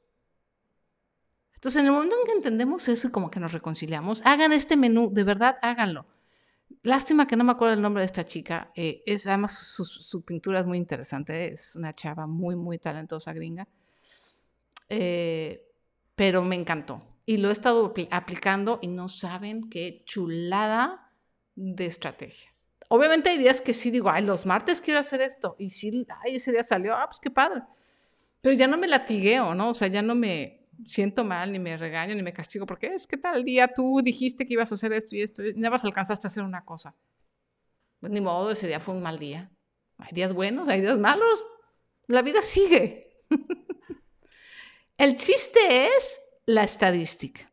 [1.55, 4.77] Entonces, en el momento en que entendemos eso y como que nos reconciliamos, hagan este
[4.77, 6.05] menú, de verdad, háganlo.
[6.81, 8.71] Lástima que no me acuerdo el nombre de esta chica.
[8.75, 11.53] Eh, es, además, su, pintura es muy interesante.
[11.53, 13.67] Es una chava muy, muy talentosa gringa.
[14.89, 15.65] Eh,
[16.15, 16.99] pero me encantó.
[17.25, 21.11] Y lo he estado aplicando y no saben qué chulada
[21.55, 22.52] de estrategia.
[22.89, 25.55] Obviamente hay días que sí digo, ay, los martes quiero hacer esto.
[25.59, 27.63] Y sí, ay, ese día salió, ah, pues qué padre.
[28.41, 29.69] Pero ya no me latigueo, ¿no?
[29.69, 33.07] O sea, ya no me, siento mal, ni me regaño, ni me castigo, porque es
[33.07, 35.85] que tal día tú dijiste que ibas a hacer esto y esto, y nada más
[35.85, 36.95] alcanzaste a hacer una cosa.
[37.99, 39.51] Pues ni modo, ese día fue un mal día.
[39.97, 41.43] Hay días buenos, hay días malos.
[42.07, 43.23] La vida sigue.
[44.97, 47.51] El chiste es la estadística.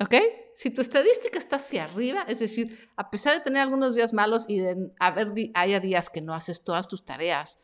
[0.00, 0.14] ¿Ok?
[0.58, 4.44] Si tu estadística está hacia arriba, es decir, a pesar de tener algunos días malos
[4.48, 7.60] y de haber haya días que no haces todas tus tareas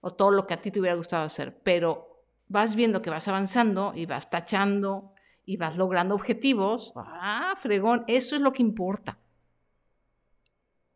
[0.00, 3.28] o todo lo que a ti te hubiera gustado hacer, pero vas viendo que vas
[3.28, 9.20] avanzando y vas tachando y vas logrando objetivos, ah, fregón, eso es lo que importa.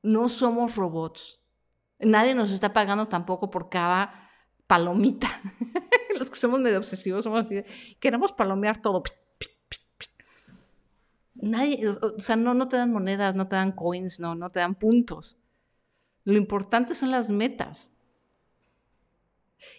[0.02, 1.40] No somos robots.
[2.00, 4.28] Nadie nos está pagando tampoco por cada
[4.66, 5.40] palomita.
[6.18, 7.62] Los que somos medio obsesivos somos así,
[8.00, 9.04] queremos palomear todo.
[11.40, 14.60] Nadie, o sea, no, no te dan monedas, no te dan coins, no, no te
[14.60, 15.38] dan puntos.
[16.24, 17.92] Lo importante son las metas.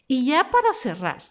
[0.07, 1.21] Y ya para cerrar,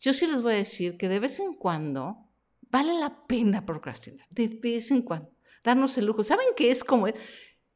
[0.00, 2.28] yo sí les voy a decir que de vez en cuando
[2.70, 5.30] vale la pena procrastinar, de vez en cuando,
[5.64, 6.22] darnos el lujo.
[6.22, 7.08] ¿Saben qué es como...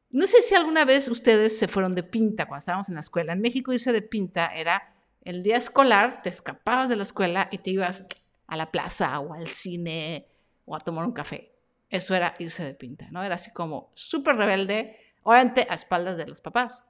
[0.09, 3.33] No sé si alguna vez ustedes se fueron de pinta cuando estábamos en la escuela.
[3.33, 7.57] En México irse de pinta era el día escolar, te escapabas de la escuela y
[7.57, 8.05] te ibas
[8.47, 10.27] a la plaza o al cine
[10.65, 11.54] o a tomar un café.
[11.95, 13.23] Eso era irse de pinta, ¿no?
[13.23, 16.85] Era así como súper rebelde, obviamente a espaldas de los papás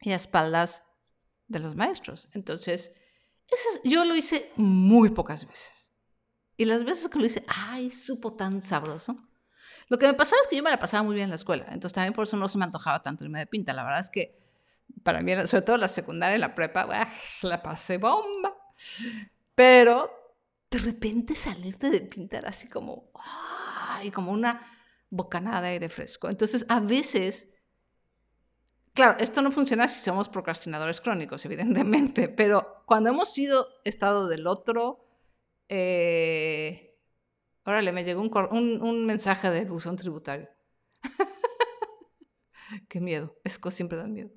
[0.00, 0.84] y a espaldas
[1.48, 2.28] de los maestros.
[2.32, 2.92] Entonces,
[3.84, 5.90] yo lo hice muy pocas veces.
[6.56, 9.16] Y las veces que lo hice, ay, supo tan sabroso.
[9.88, 11.66] Lo que me pasaba es que yo me la pasaba muy bien en la escuela,
[11.70, 13.72] entonces también por eso no se me antojaba tanto irme de pinta.
[13.72, 14.38] La verdad es que
[15.02, 16.86] para mí, sobre todo la secundaria y la prepa,
[17.42, 18.54] la pasé bomba.
[19.54, 20.10] Pero
[20.70, 23.10] de repente salirte de pinta era así como,
[24.02, 24.60] ay, como una
[25.10, 26.28] bocanada de aire fresco.
[26.28, 27.52] Entonces, a veces
[28.94, 34.46] Claro, esto no funciona si somos procrastinadores crónicos, evidentemente, pero cuando hemos sido estado del
[34.46, 35.06] otro,
[35.68, 36.94] eh,
[37.64, 40.48] órale, me llegó un, mensaje del buzón tributario.
[42.88, 44.30] Qué miedo, esco siempre dan miedo.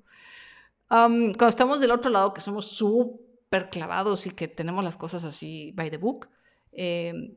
[0.88, 5.72] cuando estamos del otro lado, que somos súper clavados y que tenemos las cosas así
[5.72, 6.30] by the book,
[6.72, 7.34] em,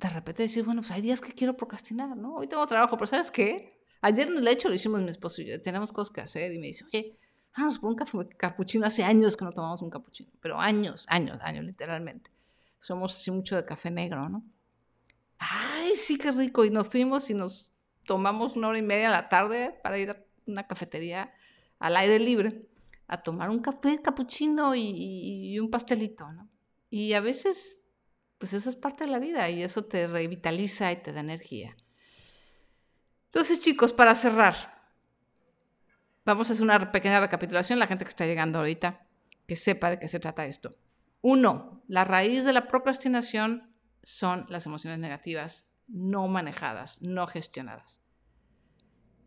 [0.00, 2.36] de repente decir, bueno, pues hay días que quiero procrastinar, ¿no?
[2.36, 3.78] Hoy tengo trabajo, pero ¿sabes qué?
[4.00, 6.58] Ayer en el hecho lo hicimos mi esposo y yo, tenemos cosas que hacer y
[6.58, 7.18] me dice, oye,
[7.56, 7.96] vamos por un
[8.36, 8.86] capuchino.
[8.86, 12.30] Hace años que no tomamos un capuchino, pero años, años, años, literalmente.
[12.78, 14.42] Somos así mucho de café negro, ¿no?
[15.38, 16.64] Ay, sí, qué rico.
[16.64, 17.70] Y nos fuimos y nos
[18.06, 21.32] tomamos una hora y media a la tarde para ir a una cafetería
[21.78, 22.66] al aire libre
[23.06, 26.48] a tomar un café capuchino y, y un pastelito, ¿no?
[26.90, 27.79] Y a veces,
[28.40, 31.76] pues eso es parte de la vida y eso te revitaliza y te da energía.
[33.26, 34.82] Entonces, chicos, para cerrar,
[36.24, 39.06] vamos a hacer una pequeña recapitulación, la gente que está llegando ahorita,
[39.46, 40.70] que sepa de qué se trata esto.
[41.20, 48.00] Uno, la raíz de la procrastinación son las emociones negativas no manejadas, no gestionadas.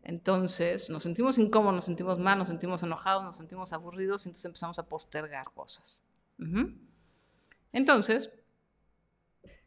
[0.02, 4.46] Entonces, nos sentimos incómodos, nos sentimos mal, nos sentimos enojados, nos sentimos aburridos, y entonces
[4.46, 6.02] empezamos a postergar cosas.
[7.72, 8.32] Entonces,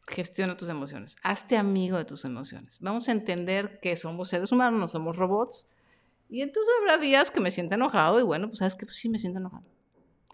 [0.08, 1.16] gestiona tus emociones.
[1.22, 2.78] Hazte amigo de tus emociones.
[2.80, 5.66] Vamos a entender que somos seres humanos, no somos robots
[6.28, 9.08] Y entonces habrá días que me siento enojado y bueno, pues sabes que pues sí
[9.08, 9.64] me siento enojado.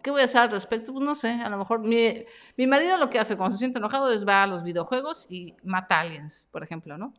[0.02, 0.92] ¿Qué voy a hacer al respecto?
[0.92, 2.24] Pues no sé, a lo mejor mi,
[2.56, 5.54] mi marido lo que hace cuando se siente enojado es va a los videojuegos y
[5.62, 7.14] mata aliens, por ejemplo, ¿no?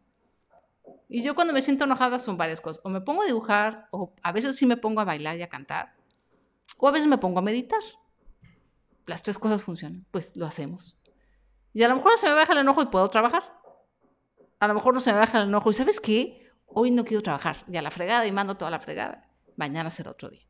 [1.10, 2.82] Y yo cuando me siento enojada son varias cosas.
[2.84, 5.50] O me pongo a dibujar, o a veces sí me pongo a bailar y a
[5.50, 5.94] cantar,
[6.78, 7.82] o a veces me pongo a meditar.
[9.08, 10.96] Las tres cosas funcionan, pues lo hacemos.
[11.76, 13.44] Y a lo mejor se me baja el enojo y puedo trabajar.
[14.62, 16.50] A lo mejor no se me baja el enojo y ¿sabes qué?
[16.68, 17.58] Hoy no quiero trabajar.
[17.68, 19.30] Ya la fregada y mando toda la fregada.
[19.58, 20.48] Mañana será otro día.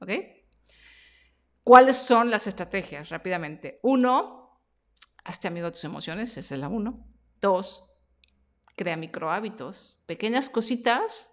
[0.00, 0.10] ¿Ok?
[1.62, 3.08] ¿Cuáles son las estrategias?
[3.10, 3.78] Rápidamente.
[3.84, 4.60] Uno,
[5.22, 7.06] hazte amigo de tus emociones, esa es la uno.
[7.40, 7.88] Dos,
[8.74, 11.30] crea micro hábitos, pequeñas cositas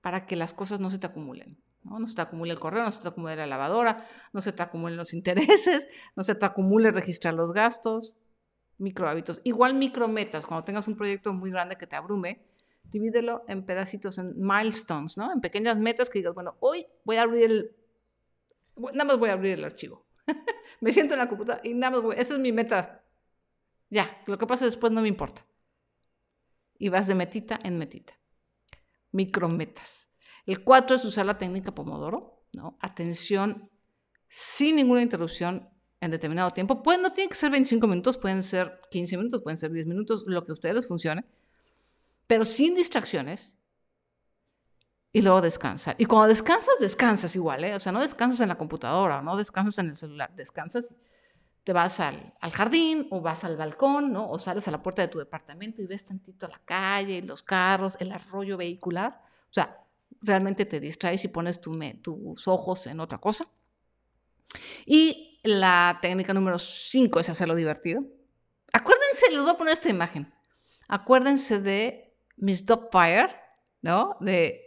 [0.00, 1.62] para que las cosas no se te acumulen.
[1.84, 2.00] ¿no?
[2.00, 4.60] no se te acumule el correo, no se te acumule la lavadora, no se te
[4.64, 8.16] acumulen los intereses, no se te acumule registrar los gastos.
[8.78, 9.40] Micro hábitos.
[9.44, 10.46] Igual micro metas.
[10.46, 12.42] Cuando tengas un proyecto muy grande que te abrume,
[12.84, 15.32] divídelo en pedacitos, en milestones, ¿no?
[15.32, 17.76] En pequeñas metas que digas, bueno, hoy voy a abrir el...
[18.76, 20.04] Nada más voy a abrir el archivo.
[20.80, 22.16] me siento en la computadora y nada más voy...
[22.18, 23.02] Esa es mi meta.
[23.88, 25.46] Ya, lo que pase después no me importa.
[26.78, 28.12] Y vas de metita en metita.
[29.12, 30.10] Micrometas.
[30.44, 32.76] El cuatro es usar la técnica Pomodoro, ¿no?
[32.80, 33.70] Atención
[34.28, 35.68] sin ninguna interrupción
[36.00, 36.82] en determinado tiempo.
[36.82, 40.24] Pues no tiene que ser 25 minutos, pueden ser 15 minutos, pueden ser 10 minutos,
[40.26, 41.24] lo que a ustedes les funcione
[42.26, 43.56] pero sin distracciones.
[45.12, 45.96] Y luego descansar.
[45.98, 47.74] Y cuando descansas, descansas igual, ¿eh?
[47.74, 50.92] O sea, no descansas en la computadora, no descansas en el celular, descansas,
[51.64, 54.28] te vas al, jardín o vas al balcón, ¿no?
[54.28, 57.96] O sales a la puerta de tu departamento y ves tantito la calle, los carros,
[57.98, 59.22] el arroyo vehicular.
[59.48, 59.86] O sea,
[60.20, 63.48] realmente te distraes y pones tu tus ojos en otra cosa.
[64.84, 68.04] Y la técnica número 5 es hacerlo divertido.
[68.72, 70.32] Acuérdense, les voy a poner esta imagen.
[70.88, 73.34] Acuérdense de Miss Doubtfire,
[73.82, 74.16] ¿no?
[74.20, 74.66] De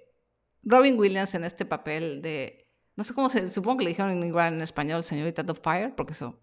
[0.63, 4.53] Robin Williams en este papel de, no sé cómo se, supongo que le dijeron igual
[4.53, 6.39] en español, señorita Doubtfire, porque eso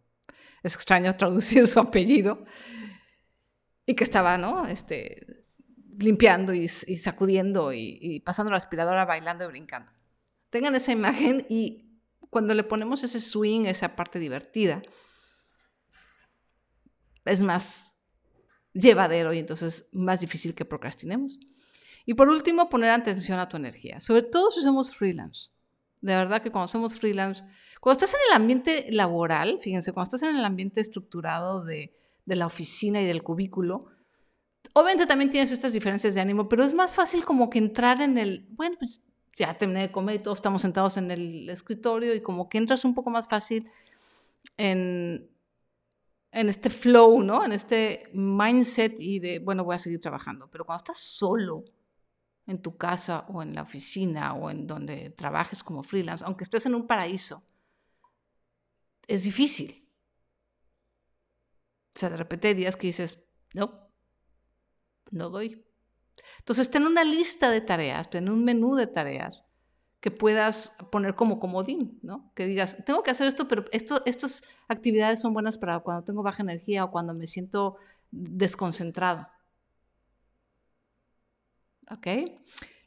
[0.62, 2.44] es extraño traducir su apellido,
[3.84, 4.66] y que estaba, ¿no?
[4.66, 5.44] Este,
[5.98, 9.92] limpiando y, sacudiendo y, y, pasando la aspiradora, bailando y brincando.
[10.50, 11.85] Tengan esa imagen y
[12.36, 14.82] cuando le ponemos ese swing, esa parte divertida,
[17.24, 17.96] es más
[18.74, 21.40] llevadero y entonces más difícil que procrastinemos.
[22.04, 25.48] Y por último, poner atención a tu energía, sobre todo si somos freelance.
[26.02, 27.42] De verdad que cuando somos freelance,
[27.80, 31.96] cuando estás en el ambiente laboral, fíjense, cuando estás en el ambiente estructurado de,
[32.26, 33.86] la oficina y del cubículo,
[34.74, 38.18] obviamente también tienes estas diferencias de ánimo, pero es más fácil como que entrar en
[38.18, 39.05] el, bueno, pues
[39.36, 42.84] ya terminé de comer y todos estamos sentados en el escritorio y como que entras
[42.84, 43.70] un poco más fácil
[44.56, 45.30] en,
[46.32, 47.44] en este flow, ¿no?
[47.44, 50.48] En este mindset y de, bueno, voy a seguir trabajando.
[50.50, 51.64] Pero cuando estás solo
[52.46, 56.64] en tu casa o en la oficina o en donde trabajes como freelance, aunque estés
[56.64, 57.42] en un paraíso,
[59.06, 59.86] es difícil.
[61.94, 63.20] O sea, de repente hay días que dices,
[63.52, 63.90] no,
[65.10, 65.65] no doy.
[66.38, 69.42] Entonces, ten una lista de tareas, ten un menú de tareas
[70.00, 72.30] que puedas poner como comodín, ¿no?
[72.34, 76.22] Que digas, tengo que hacer esto, pero esto, estas actividades son buenas para cuando tengo
[76.22, 77.76] baja energía o cuando me siento
[78.10, 79.28] desconcentrado.
[81.90, 82.06] ¿Ok?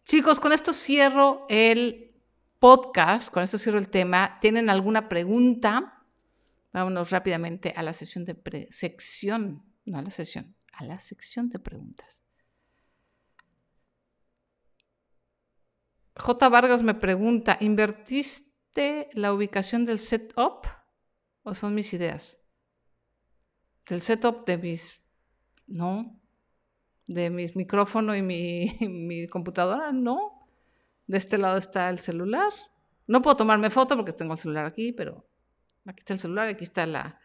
[0.05, 2.15] Chicos, con esto cierro el
[2.59, 4.37] podcast, con esto cierro el tema.
[4.41, 6.05] ¿Tienen alguna pregunta?
[6.71, 11.59] Vámonos rápidamente a la sesión de sección, no a la sesión, a la sección de
[11.59, 12.21] preguntas.
[16.19, 16.49] J.
[16.49, 20.67] Vargas me pregunta, ¿invertiste la ubicación del setup
[21.43, 22.39] o son mis ideas?
[23.88, 24.93] Del setup de mis...
[25.67, 26.19] No.
[27.08, 30.47] De mis micrófonos y mi, mi computadora, no.
[31.08, 32.51] De este lado está el celular.
[33.08, 35.25] No puedo tomarme foto porque tengo el celular aquí, pero
[35.86, 37.19] aquí está el celular, aquí está la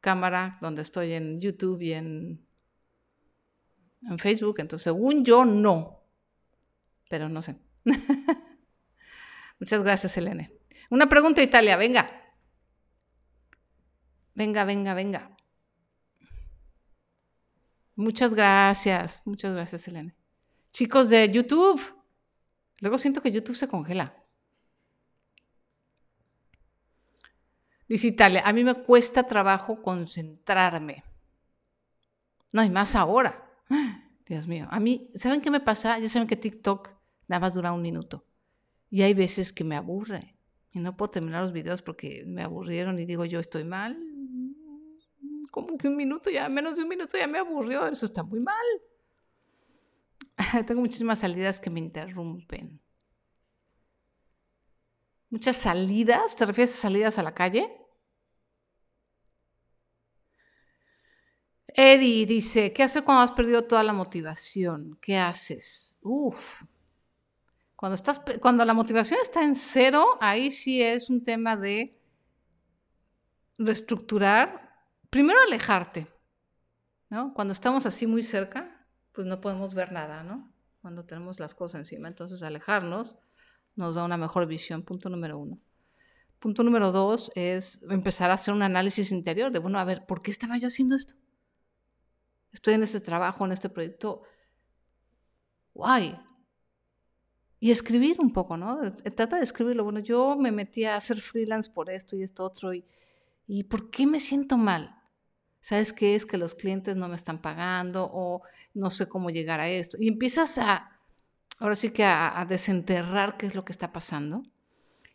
[0.00, 2.46] cámara donde estoy en YouTube y en,
[4.02, 4.56] en Facebook.
[4.58, 6.02] Entonces, según yo, no.
[7.08, 7.56] Pero no sé.
[9.60, 10.50] Muchas gracias, Elena.
[10.90, 12.10] Una pregunta, Italia, venga.
[14.34, 15.30] Venga, venga, venga.
[17.96, 20.14] Muchas gracias, muchas gracias, Elena.
[20.72, 21.80] Chicos de YouTube,
[22.80, 24.14] luego siento que YouTube se congela.
[27.86, 31.04] Dice Italia, a mí me cuesta trabajo concentrarme.
[32.52, 33.48] No, hay más ahora.
[34.26, 35.98] Dios mío, a mí, ¿saben qué me pasa?
[35.98, 36.93] Ya saben que TikTok
[37.28, 38.24] nada más dura un minuto.
[38.90, 40.36] Y hay veces que me aburre
[40.72, 43.98] y no puedo terminar los videos porque me aburrieron y digo yo estoy mal.
[45.50, 48.40] Como que un minuto ya, menos de un minuto ya me aburrió, eso está muy
[48.40, 48.64] mal.
[50.66, 52.80] Tengo muchísimas salidas que me interrumpen.
[55.34, 56.36] muchas salidas.
[56.36, 57.70] ¿Te refieres a salidas a la calle?
[61.76, 64.96] Eri dice, ¿qué hacer cuando has perdido toda la motivación?
[65.00, 65.98] ¿Qué haces?
[66.02, 66.62] Uf.
[67.84, 72.00] Cuando, estás, cuando la motivación está en cero, ahí sí es un tema de
[73.58, 74.72] reestructurar.
[75.10, 76.06] Primero alejarte,
[77.10, 77.34] ¿no?
[77.34, 80.50] Cuando estamos así muy cerca, pues no podemos ver nada, ¿no?
[80.80, 82.08] Cuando tenemos las cosas encima.
[82.08, 83.18] Entonces alejarnos
[83.76, 85.58] nos da una mejor visión, punto número uno.
[86.38, 90.22] Punto número dos es empezar a hacer un análisis interior de, bueno, a ver, ¿por
[90.22, 91.16] qué estaba yo haciendo esto?
[92.50, 94.22] estoy en este trabajo, en este proyecto,
[95.74, 96.18] guay.
[97.64, 98.92] Y escribir un poco, ¿no?
[99.16, 99.84] Trata de escribirlo.
[99.84, 102.84] Bueno, yo me metí a hacer freelance por esto y esto otro, y,
[103.46, 105.00] y ¿por qué me siento mal?
[105.62, 106.26] ¿Sabes qué es?
[106.26, 108.42] Que los clientes no me están pagando o
[108.74, 109.96] no sé cómo llegar a esto.
[109.98, 110.90] Y empiezas a,
[111.56, 114.42] ahora sí que a, a desenterrar qué es lo que está pasando.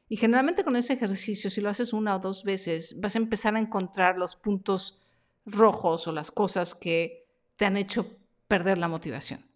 [0.08, 3.56] Y generalmente con ese ejercicio, si lo haces una o dos veces, vas a empezar
[3.56, 5.00] a encontrar los puntos
[5.46, 7.28] rojos o las cosas que
[7.58, 8.08] te han hecho
[8.48, 9.49] perder la motivación.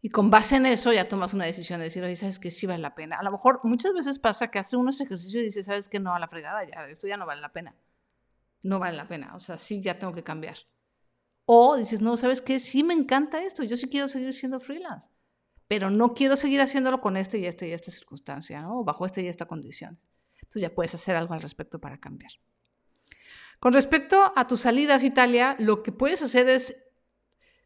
[0.00, 2.66] Y con base en eso ya tomas una decisión de decir, oye, sabes que sí
[2.66, 3.16] vale la pena.
[3.18, 6.14] A lo mejor muchas veces pasa que hace unos ejercicios y dices, sabes que no,
[6.14, 7.74] a la fregada, ya, esto ya no vale la pena.
[8.62, 10.56] No vale la pena, o sea, sí, ya tengo que cambiar.
[11.46, 12.58] O dices, no, ¿sabes qué?
[12.58, 15.08] Sí me encanta esto, yo sí quiero seguir siendo freelance,
[15.66, 18.84] pero no quiero seguir haciéndolo con este y este y esta circunstancia, ¿no?
[18.84, 19.98] Bajo esta y esta condición.
[20.34, 22.32] Entonces ya puedes hacer algo al respecto para cambiar.
[23.60, 26.76] Con respecto a tus salidas, Italia, lo que puedes hacer es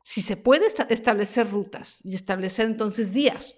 [0.03, 3.57] si se puede establecer rutas y establecer entonces días,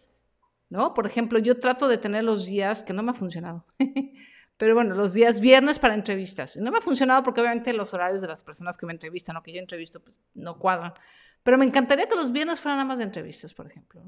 [0.69, 0.95] ¿no?
[0.95, 3.67] Por ejemplo, yo trato de tener los días, que no me ha funcionado,
[4.57, 6.57] pero bueno, los días viernes para entrevistas.
[6.57, 9.43] No me ha funcionado porque obviamente los horarios de las personas que me entrevistan o
[9.43, 10.95] que yo entrevisto pues, no cuadran,
[11.43, 14.03] pero me encantaría que los viernes fueran nada más de entrevistas, por ejemplo.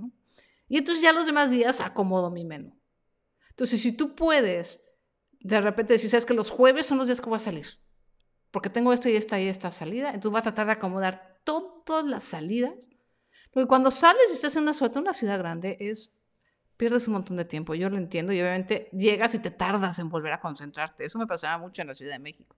[0.68, 2.76] Y entonces ya los demás días acomodo mi menú.
[3.51, 4.82] Entonces, si tú puedes
[5.41, 7.66] de repente decir, sabes que los jueves son los días que voy a salir,
[8.51, 12.05] porque tengo esto y esta y esta salida, entonces voy a tratar de acomodar todas
[12.05, 12.91] las salidas.
[13.51, 16.13] Porque cuando sales y estás en una, una ciudad grande, es
[16.77, 17.75] pierdes un montón de tiempo.
[17.75, 21.07] Yo lo entiendo y obviamente llegas y te tardas en volver a concentrarte.
[21.07, 22.55] Eso me pasaba mucho en la Ciudad de México.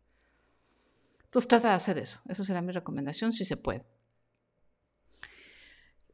[1.25, 2.21] Entonces trata de hacer eso.
[2.29, 3.85] Esa será mi recomendación si se puede.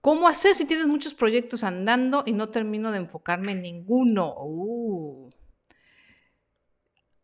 [0.00, 4.34] ¿Cómo hacer si tienes muchos proyectos andando y no termino de enfocarme en ninguno?
[4.36, 5.30] Uh.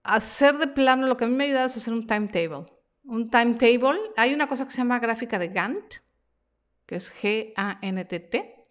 [0.03, 2.65] Hacer de plano, lo que a mí me ayuda es hacer un timetable
[3.11, 3.99] un timetable.
[4.17, 5.97] Hay una cosa que se llama gráfica de Gantt,
[6.87, 8.67] que es G-A-N-T-T,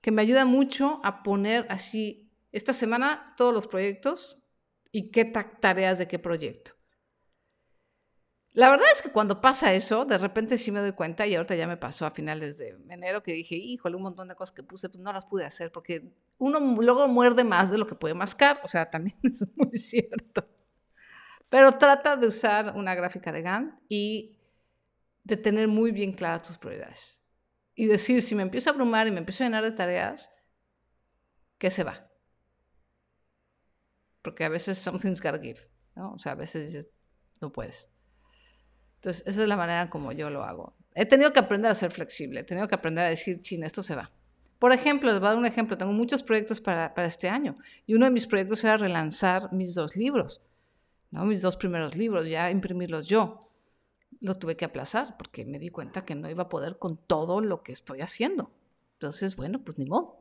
[0.00, 4.38] que me ayuda mucho a poner así esta semana todos los proyectos
[4.90, 6.72] y qué tareas de qué proyecto.
[8.52, 11.54] La verdad es que cuando pasa eso, de repente sí me doy cuenta, y ahorita
[11.54, 14.64] ya me pasó a finales de enero, que dije, híjole, un montón de cosas que
[14.64, 18.14] puse, pues no las pude hacer, porque uno luego muerde más de lo que puede
[18.14, 20.48] mascar, o sea, también es muy cierto.
[21.50, 24.38] Pero trata de usar una gráfica de Gantt y
[25.24, 27.20] de tener muy bien claras tus prioridades.
[27.74, 30.30] Y decir, si me empiezo a abrumar y me empiezo a llenar de tareas,
[31.58, 32.08] ¿qué se va?
[34.22, 35.60] Porque a veces something's gotta give,
[35.96, 36.12] ¿no?
[36.12, 36.88] O sea, a veces dices,
[37.40, 37.90] no puedes.
[38.96, 40.76] Entonces, esa es la manera como yo lo hago.
[40.94, 43.82] He tenido que aprender a ser flexible, he tenido que aprender a decir, chin, esto
[43.82, 44.12] se va.
[44.60, 45.78] Por ejemplo, les voy a dar un ejemplo.
[45.78, 49.74] Tengo muchos proyectos para, para este año y uno de mis proyectos era relanzar mis
[49.74, 50.42] dos libros.
[51.10, 53.40] Mis dos primeros libros, ya imprimirlos yo.
[54.20, 57.40] Lo tuve que aplazar porque me di cuenta que no iba a poder con todo
[57.40, 58.50] lo que estoy haciendo.
[58.94, 60.20] Entonces, bueno, pues ni modo.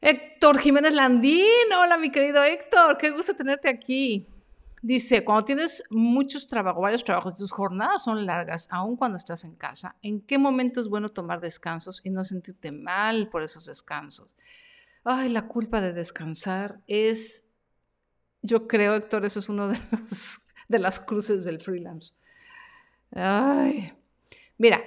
[0.00, 4.28] Héctor Jiménez Landín, hola mi querido Héctor, qué gusto tenerte aquí.
[4.80, 9.56] Dice, cuando tienes muchos trabajos, varios trabajos, tus jornadas son largas, aun cuando estás en
[9.56, 14.36] casa, ¿en qué momento es bueno tomar descansos y no sentirte mal por esos descansos?
[15.02, 17.47] Ay, la culpa de descansar es
[18.48, 19.78] yo creo, Héctor, eso es uno de,
[20.68, 22.14] de las cruces del freelance.
[23.12, 23.92] Ay.
[24.56, 24.82] Mira,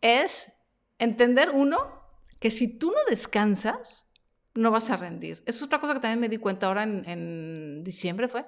[0.00, 0.52] es
[0.98, 2.02] entender uno
[2.40, 4.06] que si tú no descansas,
[4.54, 5.42] no vas a rendir.
[5.46, 8.46] Esa es otra cosa que también me di cuenta ahora en, en diciembre fue,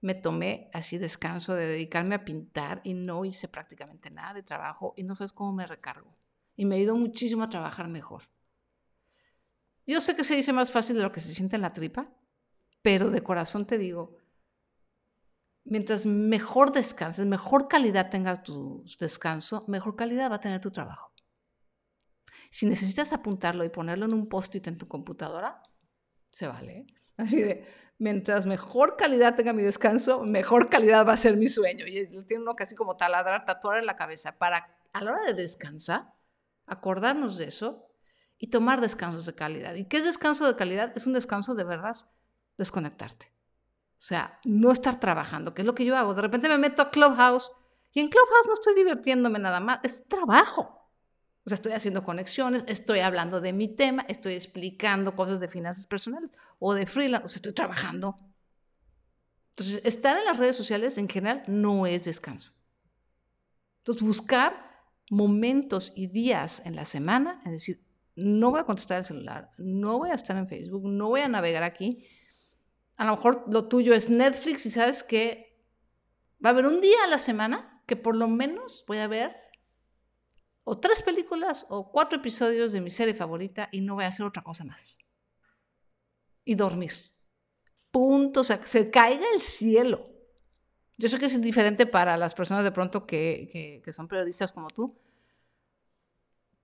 [0.00, 4.94] me tomé así descanso de dedicarme a pintar y no hice prácticamente nada de trabajo
[4.96, 6.16] y no sabes cómo me recargo.
[6.56, 8.22] Y me ido muchísimo a trabajar mejor.
[9.86, 12.08] Yo sé que se dice más fácil de lo que se siente en la tripa,
[12.82, 14.18] pero de corazón te digo,
[15.64, 21.12] mientras mejor descanses, mejor calidad tenga tu descanso, mejor calidad va a tener tu trabajo.
[22.50, 25.62] Si necesitas apuntarlo y ponerlo en un post-it en tu computadora,
[26.30, 26.86] se vale.
[27.16, 27.66] Así de,
[27.98, 31.86] mientras mejor calidad tenga mi descanso, mejor calidad va a ser mi sueño.
[31.86, 35.34] Y tiene uno casi como taladrar, tatuar en la cabeza para a la hora de
[35.34, 36.12] descansar,
[36.66, 37.88] acordarnos de eso
[38.38, 39.74] y tomar descansos de calidad.
[39.74, 40.92] ¿Y qué es descanso de calidad?
[40.94, 41.96] Es un descanso de verdad,
[42.58, 43.32] desconectarte.
[43.98, 46.14] O sea, no estar trabajando, que es lo que yo hago.
[46.14, 47.52] De repente me meto a Clubhouse
[47.92, 50.90] y en Clubhouse no estoy divirtiéndome nada más, es trabajo.
[51.44, 55.86] O sea, estoy haciendo conexiones, estoy hablando de mi tema, estoy explicando cosas de finanzas
[55.86, 58.16] personales o de freelance, o sea, estoy trabajando.
[59.50, 62.52] Entonces, estar en las redes sociales en general no es descanso.
[63.78, 64.72] Entonces, buscar
[65.10, 67.84] momentos y días en la semana, es decir,
[68.14, 71.28] no voy a contestar el celular, no voy a estar en Facebook, no voy a
[71.28, 72.06] navegar aquí.
[72.96, 75.58] A lo mejor lo tuyo es Netflix y sabes que
[76.44, 79.36] va a haber un día a la semana que por lo menos voy a ver
[80.64, 84.24] o tres películas o cuatro episodios de mi serie favorita y no voy a hacer
[84.24, 84.98] otra cosa más.
[86.44, 86.92] Y dormir.
[87.90, 88.40] Punto.
[88.40, 90.08] O sea, se caiga el cielo.
[90.98, 94.68] Yo sé que es diferente para las personas de pronto que, que son periodistas como
[94.68, 94.96] tú,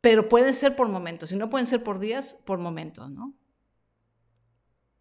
[0.00, 3.34] pero pueden ser por momentos, si no pueden ser por días, por momentos, ¿no?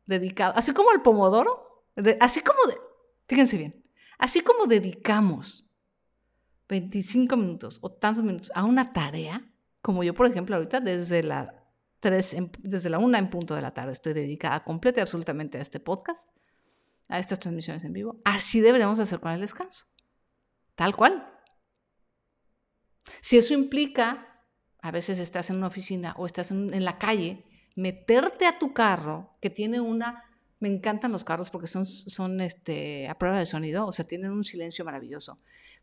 [0.07, 1.85] Dedicado, así como el pomodoro,
[2.19, 2.77] así como, de,
[3.27, 3.85] fíjense bien,
[4.17, 5.69] así como dedicamos
[6.69, 9.51] 25 minutos o tantos minutos a una tarea,
[9.81, 11.65] como yo, por ejemplo, ahorita desde la
[11.99, 15.61] 3, desde la 1 en punto de la tarde estoy dedicada completa y absolutamente a
[15.61, 16.29] este podcast,
[17.09, 19.85] a estas transmisiones en vivo, así deberíamos hacer con el descanso,
[20.75, 21.33] tal cual.
[23.21, 24.27] Si eso implica
[24.81, 27.43] a veces estás en una oficina o estás en, la calle,
[27.77, 30.23] meterte a tu carro que tiene una...
[30.59, 34.31] Me encantan los carros porque son, son este, a prueba de sonido, o sea, tienen
[34.31, 35.39] un silencio maravilloso.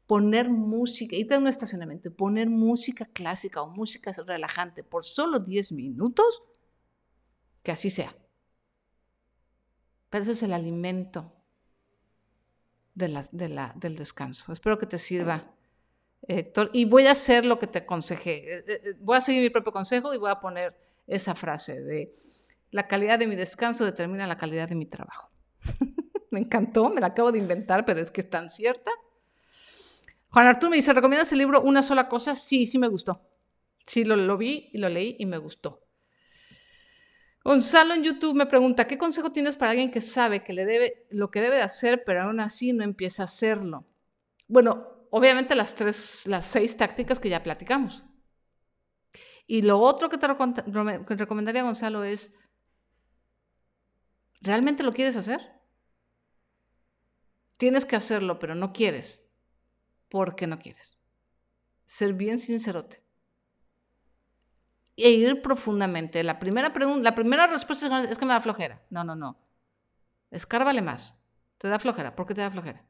[0.07, 5.73] Poner música, irte a un estacionamiento, poner música clásica o música relajante por solo 10
[5.73, 6.43] minutos,
[7.63, 8.15] que así sea.
[10.11, 11.33] Pero ese es el alimento
[12.95, 14.53] de la, del descanso.
[14.53, 15.55] Espero que te sirva
[16.27, 18.33] Héctor, y voy a hacer lo que te aconsejé.
[18.33, 21.81] Eh, eh, eh, voy a seguir mi propio consejo y voy a poner esa frase
[21.81, 22.15] de
[22.71, 25.31] la calidad de mi descanso determina la calidad de mi trabajo.
[26.31, 28.91] me encantó, me la acabo de inventar, pero es que es tan cierta.
[30.31, 32.35] Juan Arturo me dice, ¿recomiendas el libro Una sola cosa?
[32.35, 33.23] Sí, sí me gustó.
[33.87, 35.87] Sí, lo, vi y lo leí y me gustó.
[37.45, 41.07] Gonzalo en YouTube me pregunta, ¿qué consejo tienes para alguien que sabe que le debe
[41.11, 43.85] lo que debe de hacer, pero aún así no empieza a hacerlo?
[44.49, 48.05] Bueno, obviamente las tres, las seis tácticas que ya platicamos.
[49.47, 52.33] Y lo otro que te recomendaría, Gonzalo, es,
[54.41, 55.41] ¿realmente lo quieres hacer?
[57.57, 59.25] Tienes que hacerlo, pero no quieres.
[60.09, 60.99] ¿Por qué no quieres?
[61.87, 63.03] Ser bien sincerote.
[64.97, 66.23] E ir profundamente.
[66.25, 68.83] La primera, la primera respuesta es que me da flojera.
[68.91, 69.39] No, no, no.
[70.31, 71.17] Escárvale más.
[71.59, 72.15] Te da flojera.
[72.15, 72.85] ¿Por qué te da flojera?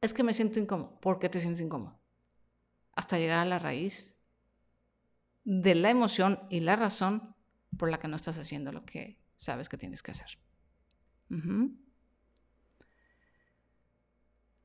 [0.00, 0.98] es que me siento incómodo.
[1.00, 1.98] ¿Por qué te sientes incómodo?
[2.92, 4.15] Hasta llegar a la raíz
[5.46, 7.34] de la emoción y la razón
[7.78, 10.38] por la que no estás haciendo lo que sabes que tienes que hacer.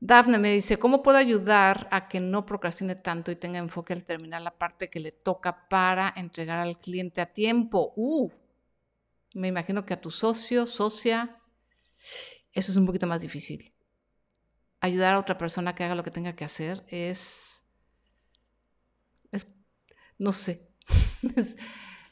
[0.00, 4.04] Dafne me dice, ¿cómo puedo ayudar a que no procrastine tanto y tenga enfoque al
[4.04, 7.94] terminar la parte que le toca para entregar al cliente a tiempo?
[7.96, 8.30] Uh,
[9.34, 11.38] me imagino que a tu socio, socia,
[12.52, 13.72] eso es un poquito más difícil
[14.82, 17.62] ayudar a otra persona que haga lo que tenga que hacer es,
[20.18, 20.71] no sé,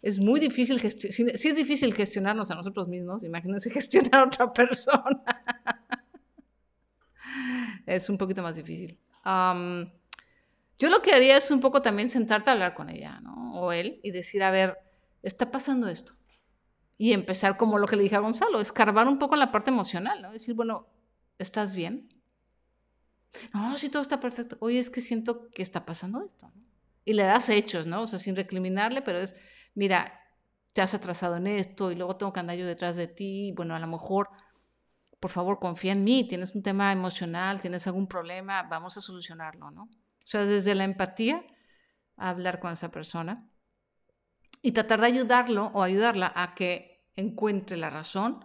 [0.03, 5.23] es, muy difícil, si, es difícil gestionarnos a nosotros mismos, imagínense gestionar a otra persona.
[7.87, 8.99] es un poquito más difícil.
[9.25, 13.61] yo lo que haría es un poco también sentarte a hablar con ella, ¿no?
[13.61, 14.79] O él, y decir, a ver,
[15.23, 16.14] está pasando esto.
[16.97, 19.71] Y empezar como lo que le dije a Gonzalo, escarbar un poco en la parte
[19.71, 20.33] emocional, ¿no?
[20.33, 20.87] Decir, bueno,
[21.39, 22.09] ¿estás bien?
[23.55, 24.57] No, si todo está perfecto.
[24.61, 26.53] Oye, es que siento que está pasando esto.
[27.05, 28.03] Y le das hechos, ¿no?
[28.03, 29.34] O sea, sin recriminarle, pero es,
[29.74, 30.20] mira,
[30.72, 33.53] te has atrasado en esto y luego tengo que andar yo detrás de ti.
[33.57, 34.28] Bueno, a lo mejor,
[35.18, 36.26] por favor, confía en mí.
[36.28, 39.82] Tienes un tema emocional, tienes algún problema, vamos a solucionarlo, ¿no?
[39.82, 41.44] O sea, desde la empatía,
[42.16, 43.48] hablar con esa persona
[44.62, 48.44] y tratar de ayudarlo o ayudarla a que encuentre la razón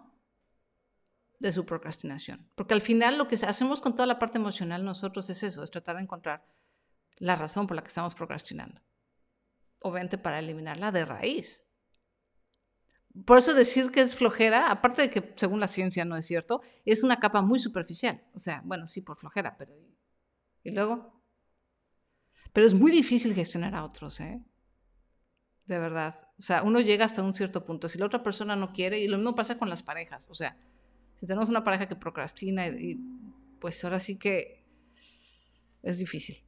[1.39, 2.49] de su procrastinación.
[2.55, 5.71] Porque al final lo que hacemos con toda la parte emocional nosotros es eso, es
[5.71, 6.45] tratar de encontrar
[7.17, 8.81] la razón por la que estamos procrastinando.
[9.79, 11.63] Obviamente para eliminarla de raíz.
[13.25, 16.61] Por eso decir que es flojera, aparte de que según la ciencia no es cierto,
[16.83, 18.23] es una capa muy superficial.
[18.33, 19.73] O sea, bueno, sí por flojera, pero...
[20.63, 21.23] ¿Y luego?
[22.51, 24.43] Pero es muy difícil gestionar a otros, ¿eh?
[25.65, 26.27] De verdad.
[26.37, 27.87] O sea, uno llega hasta un cierto punto.
[27.87, 30.29] Si la otra persona no quiere, y lo mismo pasa con las parejas.
[30.29, 30.57] O sea,
[31.19, 32.99] si tenemos una pareja que procrastina, y,
[33.59, 34.65] pues ahora sí que
[35.83, 36.43] es difícil.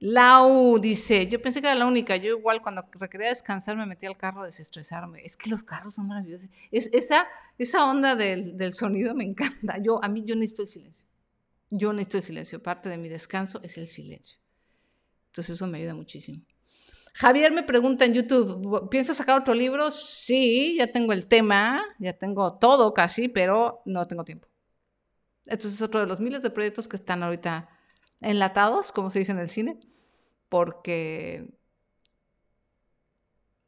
[0.00, 4.06] Lau dice, yo pensé que era la única, yo igual cuando requería descansar me metí
[4.06, 5.22] al carro a desestresarme.
[5.24, 6.48] Es que los carros son maravillosos.
[6.70, 7.26] Es, esa,
[7.58, 9.78] esa onda del, del, sonido me encanta.
[9.78, 11.06] Yo, a mí yo necesito el silencio.
[11.70, 12.62] Yo necesito el silencio.
[12.62, 14.38] Parte de mi descanso es el silencio.
[15.30, 16.42] Entonces eso me ayuda muchísimo.
[17.14, 19.90] Javier me pregunta en YouTube, ¿piensas sacar otro libro?
[19.90, 24.46] Sí, ya tengo el tema, ya tengo todo casi, pero no tengo tiempo.
[25.46, 27.68] Entonces es otro de los miles de proyectos que están ahorita
[28.20, 29.78] enlatados, como se dice en el cine,
[30.48, 31.58] porque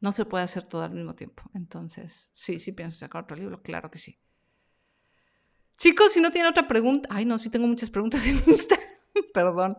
[0.00, 1.42] no se puede hacer todo al mismo tiempo.
[1.54, 4.18] Entonces, sí, sí pienso sacar otro libro, claro que sí.
[5.76, 8.88] Chicos, si no tienen otra pregunta, ay no, sí tengo muchas preguntas en Instagram,
[9.34, 9.76] perdón.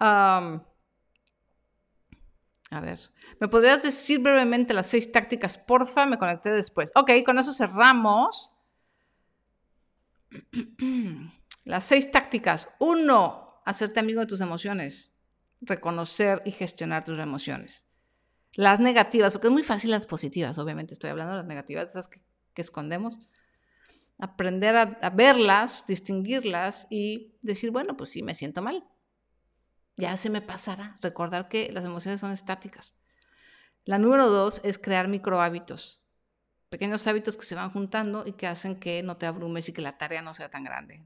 [0.00, 0.62] a
[2.80, 5.58] ver, ¿me podrías decir brevemente las seis tácticas?
[5.58, 6.90] Porfa, me conecté después.
[6.94, 8.52] Ok, con eso cerramos.
[11.64, 12.68] Las seis tácticas.
[12.78, 15.12] Uno, hacerte amigo de tus emociones,
[15.60, 17.86] reconocer y gestionar tus emociones.
[18.56, 22.08] Las negativas, porque es muy fácil las positivas, obviamente estoy hablando de las negativas, esas
[22.08, 22.22] que,
[22.54, 23.18] escondemos.
[24.18, 28.84] Aprender a, verlas, distinguirlas y decir, bueno, pues sí, me siento mal.
[29.96, 30.98] Ya se me pasará.
[31.00, 32.96] Recordar que las emociones son estáticas.
[33.84, 36.02] La número dos es crear micro hábitos.
[36.68, 39.82] Pequeños hábitos que se van juntando y que hacen que no te abrumes y que
[39.82, 41.04] la tarea no sea tan grande.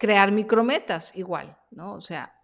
[0.00, 1.92] Crear micrometas igual, ¿no?
[1.92, 2.34] O sea,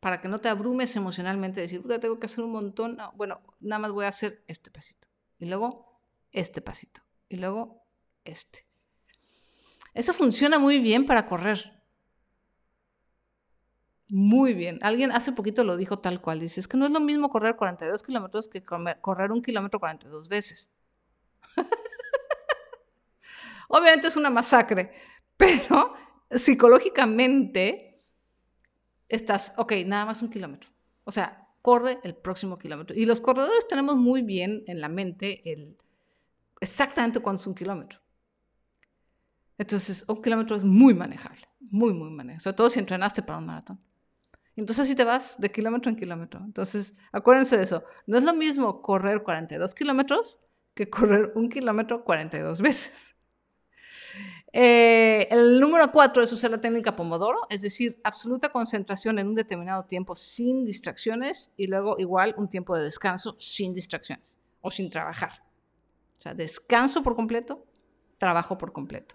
[0.00, 3.92] para que no te abrumes emocionalmente, decir, tengo que hacer un montón, bueno, nada más
[3.92, 5.06] voy a hacer este pasito,
[5.38, 6.00] y luego
[6.32, 7.84] este pasito, y luego
[8.24, 8.66] este.
[9.92, 11.82] Eso funciona muy bien para correr.
[14.08, 14.78] Muy bien.
[14.80, 16.40] Alguien hace poquito lo dijo tal cual.
[16.40, 20.30] Dice, es que no es lo mismo correr 42 kilómetros que correr un kilómetro 42
[20.30, 20.70] veces.
[23.68, 24.92] Obviamente es una masacre,
[25.36, 25.94] pero
[26.36, 28.02] psicológicamente
[29.08, 30.70] estás, ok, nada más un kilómetro.
[31.04, 32.96] O sea, corre el próximo kilómetro.
[32.96, 35.76] Y los corredores tenemos muy bien en la mente el,
[36.60, 38.00] exactamente cuánto es un kilómetro.
[39.58, 42.42] Entonces, un kilómetro es muy manejable, muy, muy manejable.
[42.42, 43.80] Sobre todo si entrenaste para un maratón.
[44.56, 46.40] Entonces, así te vas de kilómetro en kilómetro.
[46.44, 47.84] Entonces, acuérdense de eso.
[48.06, 50.40] No es lo mismo correr 42 kilómetros
[50.74, 53.14] que correr un kilómetro 42 veces.
[54.52, 59.34] Eh, el número cuatro es usar la técnica Pomodoro, es decir, absoluta concentración en un
[59.34, 64.90] determinado tiempo sin distracciones y luego igual un tiempo de descanso sin distracciones o sin
[64.90, 65.42] trabajar.
[66.18, 67.64] O sea, descanso por completo,
[68.18, 69.14] trabajo por completo.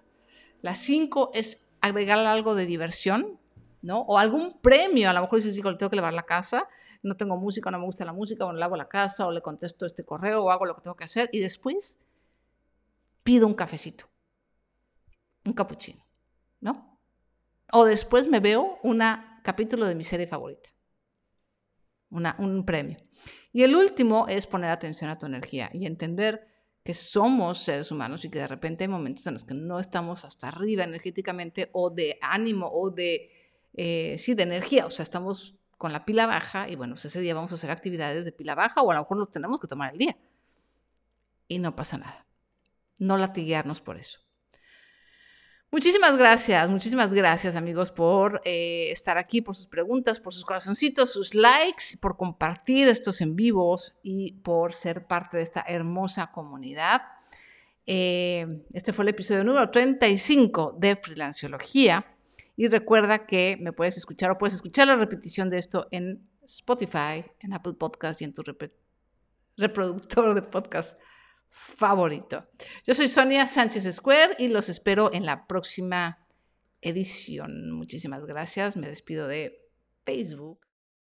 [0.61, 3.39] La cinco es agregar algo de diversión,
[3.83, 3.99] ¿no?
[4.01, 5.07] O algún premio.
[5.07, 6.67] A lo mejor dices, digo, le tengo que lavar la casa,
[7.03, 9.41] no tengo música, no me gusta la música, o le lavo la casa, o le
[9.41, 11.99] contesto este correo, o hago lo que tengo que hacer, y después
[13.23, 14.09] pido un cafecito
[15.47, 16.05] un capuchino,
[16.59, 16.99] ¿no?
[17.71, 19.01] O después me veo un
[19.43, 20.69] capítulo de mi serie favorita,
[22.09, 22.97] un premio.
[23.51, 26.47] Y el último es poner atención a tu energía y entender
[26.83, 30.23] que somos seres humanos y que de repente hay momentos en los que no estamos
[30.23, 33.31] hasta arriba energéticamente o de ánimo o de,
[33.73, 37.19] eh, sí, de energía, o sea, estamos con la pila baja y bueno, pues ese
[37.19, 39.67] día vamos a hacer actividades de pila baja o a lo mejor nos tenemos que
[39.67, 40.17] tomar el día.
[41.49, 42.25] Y no pasa nada.
[42.99, 44.26] No latiguearnos por eso.
[45.69, 51.11] Muchísimas gracias, muchísimas gracias amigos por eh, estar aquí, por sus preguntas, por sus corazoncitos,
[51.11, 57.01] sus likes, por compartir estos en vivos y por ser parte de esta hermosa comunidad.
[57.85, 62.15] Eh, este fue el episodio número 35 de Freelanciología
[62.55, 67.25] y recuerda que me puedes escuchar o puedes escuchar la repetición de esto en Spotify,
[67.41, 68.41] en Apple Podcast y en tu
[69.57, 70.97] reproductor de podcast
[71.57, 72.47] favorito.
[72.85, 76.19] Yo soy Sonia Sánchez Square y los espero en la próxima
[76.81, 77.71] edición.
[77.71, 78.77] Muchísimas gracias.
[78.77, 79.67] Me despido de
[80.05, 80.66] Facebook.